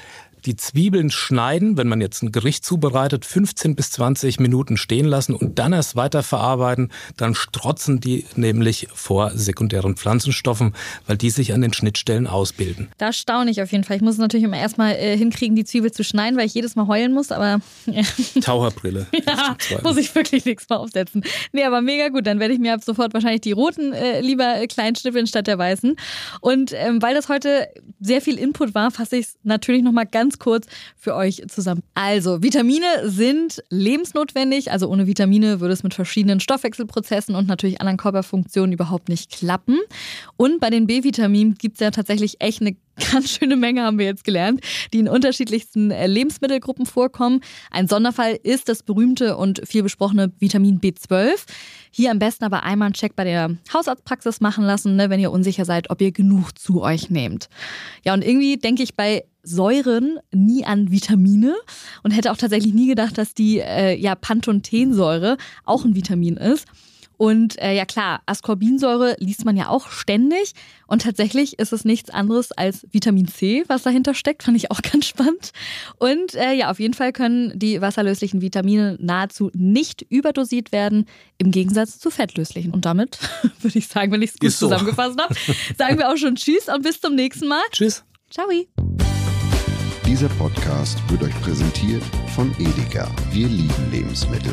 die 0.47 0.57
Zwiebeln 0.57 1.11
schneiden, 1.11 1.77
wenn 1.77 1.89
man 1.89 2.01
jetzt 2.01 2.23
ein 2.23 2.33
Gericht 2.33 2.65
zubereitet, 2.65 3.25
15 3.25 3.75
bis 3.75 3.91
20 3.93 4.41
Minuten 4.41 4.77
stehen 4.77 5.07
lassen 5.07 5.35
und 5.35 5.59
dann 5.59 5.73
erst 5.73 5.97
weiterverarbeiten. 5.97 6.91
Dann 7.17 7.35
strotzen 7.35 8.01
die 8.01 8.27
nämlich 8.37 8.89
vor 8.93 9.31
sekundären 9.31 9.97
Pflanzenstoffen, 9.97 10.75
weil 11.07 11.17
die 11.17 11.31
sich 11.31 11.53
an 11.53 11.63
den 11.63 11.73
Schnittstellen 11.73 12.27
ausbilden. 12.27 12.89
Da 12.99 13.13
staune 13.13 13.51
ich 13.51 13.63
auf 13.63 13.73
jeden 13.73 13.85
Fall. 13.85 13.97
Ich 13.97 14.03
muss 14.03 14.19
natürlich 14.19 14.45
immer 14.45 14.59
erstmal 14.59 14.93
äh, 14.93 15.17
hinkriegen, 15.17 15.57
die 15.57 15.65
Zwiebel 15.65 15.93
zu 15.93 16.05
schneiden, 16.05 16.39
weil 16.39 16.47
ich 16.47 16.55
jedes 16.55 16.77
Mal 16.77 16.87
heulen 16.87 17.13
muss, 17.13 17.33
aber. 17.33 17.61
Taucherbrille. 18.41 19.07
ja, 19.27 19.57
muss 19.83 19.97
ich 19.97 20.15
wirklich 20.15 20.45
nichts 20.45 20.69
mehr 20.69 20.79
aufsetzen. 20.79 21.25
Nee, 21.53 21.65
aber 21.65 21.81
mega 21.81 22.09
gut. 22.09 22.27
Dann 22.27 22.41
werde 22.41 22.55
ich 22.55 22.61
mir 22.61 22.75
ab 22.75 22.85
sofort 22.85 23.15
wahrscheinlich 23.15 23.41
die 23.41 23.53
roten 23.53 23.93
äh, 23.93 24.21
lieber 24.21 24.61
äh, 24.61 24.67
klein 24.67 24.95
schnippeln 24.95 25.27
statt 25.27 25.47
der 25.47 25.59
weißen. 25.59 25.97
Und 26.41 26.73
ähm, 26.75 27.01
weil 27.01 27.15
das 27.15 27.29
heute 27.29 27.69
sehr 28.01 28.21
viel 28.21 28.39
Input 28.39 28.75
war, 28.75 28.91
fasse 28.91 29.17
ich 29.17 29.27
es 29.27 29.37
natürlich 29.43 29.83
nochmal 29.83 30.07
ganz 30.07 30.34
ganz 30.35 30.39
kurz 30.39 30.67
für 30.97 31.15
euch 31.15 31.43
zusammen. 31.49 31.83
Also, 31.95 32.43
Vitamine 32.43 32.87
sind 33.05 33.63
lebensnotwendig. 33.71 34.71
Also 34.71 34.89
ohne 34.89 35.07
Vitamine 35.07 35.61
würde 35.61 35.75
es 35.75 35.83
mit 35.83 35.95
verschiedenen 35.95 36.41
Stoffwechselprozessen 36.41 37.35
und 37.35 37.47
natürlich 37.47 37.81
anderen 37.81 37.97
Körperfunktionen 37.97 38.73
überhaupt 38.73 39.09
nicht 39.09 39.31
klappen. 39.31 39.79
Und 40.37 40.61
bei 40.61 40.71
den 40.71 40.87
B-Vitaminen 40.87 41.55
gibt 41.55 41.77
es 41.77 41.81
ja 41.81 41.91
tatsächlich 41.91 42.41
echt 42.41 42.61
eine 42.61 42.77
ganz 43.13 43.31
schöne 43.31 43.57
Menge 43.57 43.83
haben 43.83 43.99
wir 43.99 44.07
jetzt 44.07 44.25
gelernt, 44.25 44.61
die 44.93 45.01
in 45.01 45.09
unterschiedlichsten 45.09 45.91
äh, 45.91 46.07
Lebensmittelgruppen 46.07 46.87
vorkommen. 46.87 47.41
Ein 47.71 47.89
Sonderfall 47.89 48.39
ist 48.43 48.69
das 48.69 48.83
berühmte 48.83 49.37
und 49.37 49.63
viel 49.67 49.83
besprochene 49.83 50.33
Vitamin 50.39 50.81
B12. 50.81 51.45
Hier 51.91 52.11
am 52.11 52.19
besten 52.19 52.45
aber 52.45 52.63
einmal 52.63 52.87
einen 52.87 52.95
Check 52.95 53.17
bei 53.17 53.25
der 53.25 53.57
Hausarztpraxis 53.73 54.41
machen 54.41 54.65
lassen, 54.65 54.97
ne, 54.97 55.11
wenn 55.11 55.21
ihr 55.21 55.33
unsicher 55.33 55.65
seid, 55.65 55.91
ob 55.91 56.01
ihr 56.01 56.13
genug 56.13 56.59
zu 56.59 56.83
euch 56.83 57.11
nehmt. 57.11 57.49
Ja, 58.05 58.15
und 58.15 58.25
irgendwie 58.25 58.57
denke 58.57 58.83
ich 58.83 58.95
bei 58.95 59.25
Säuren 59.43 60.19
nie 60.33 60.65
an 60.65 60.91
Vitamine 60.91 61.55
und 62.03 62.13
hätte 62.13 62.33
auch 62.33 62.37
tatsächlich 62.37 62.75
nie 62.75 62.89
gedacht, 62.89 63.19
dass 63.19 63.35
die 63.35 63.59
äh, 63.59 63.95
ja 63.95 64.15
Pantothensäure 64.15 65.37
auch 65.65 65.85
ein 65.85 65.95
Vitamin 65.95 66.37
ist. 66.37 66.67
Und 67.25 67.59
äh, 67.59 67.75
ja 67.75 67.87
klar, 67.87 68.21
Ascorbinsäure 68.27 69.17
liest 69.19 69.47
man 69.47 69.57
ja 69.57 69.71
auch 69.71 69.89
ständig. 69.89 70.53
Und 70.87 71.01
tatsächlich 71.01 71.59
ist 71.59 71.73
es 71.73 71.87
nichts 71.87 72.11
anderes 72.11 72.53
als 72.53 72.87
Vitamin 72.93 73.29
C, 73.29 73.65
was 73.67 73.83
dahinter 73.83 74.13
steckt. 74.13 74.43
Fand 74.43 74.59
ich 74.59 74.71
auch 74.71 74.83
ganz 74.93 75.07
spannend. 75.07 75.53
Und 75.97 76.35
äh, 76.35 76.53
ja, 76.53 76.71
auf 76.71 76.81
jeden 76.81 76.93
Fall 76.93 77.15
können 77.15 77.59
die 77.59 77.81
wasserlöslichen 77.81 78.43
Vitamine 78.43 78.99
nahezu 79.01 79.51
nicht 79.55 80.03
überdosiert 80.03 80.71
werden, 80.71 81.07
im 81.39 81.51
Gegensatz 81.51 81.99
zu 81.99 82.11
fettlöslichen. 82.11 82.75
Und 82.75 82.85
damit 82.85 83.19
würde 83.63 83.79
ich 83.79 83.89
sagen, 83.89 84.13
wenn 84.13 84.21
ich 84.21 84.33
es 84.33 84.39
gut 84.39 84.51
so. 84.51 84.67
zusammengefasst 84.67 85.19
habe, 85.19 85.35
sagen 85.79 85.97
wir 85.97 86.11
auch 86.11 86.19
schon 86.19 86.35
Tschüss 86.35 86.69
und 86.69 86.83
bis 86.83 87.01
zum 87.01 87.15
nächsten 87.15 87.49
Mal. 87.49 87.63
Tschüss. 87.73 88.05
Ciao. 88.29 88.47
Dieser 90.07 90.29
Podcast 90.29 90.99
wird 91.09 91.23
euch 91.23 91.41
präsentiert 91.41 92.03
von 92.35 92.55
Edeka. 92.59 93.11
Wir 93.33 93.49
lieben 93.49 93.91
Lebensmittel. 93.91 94.53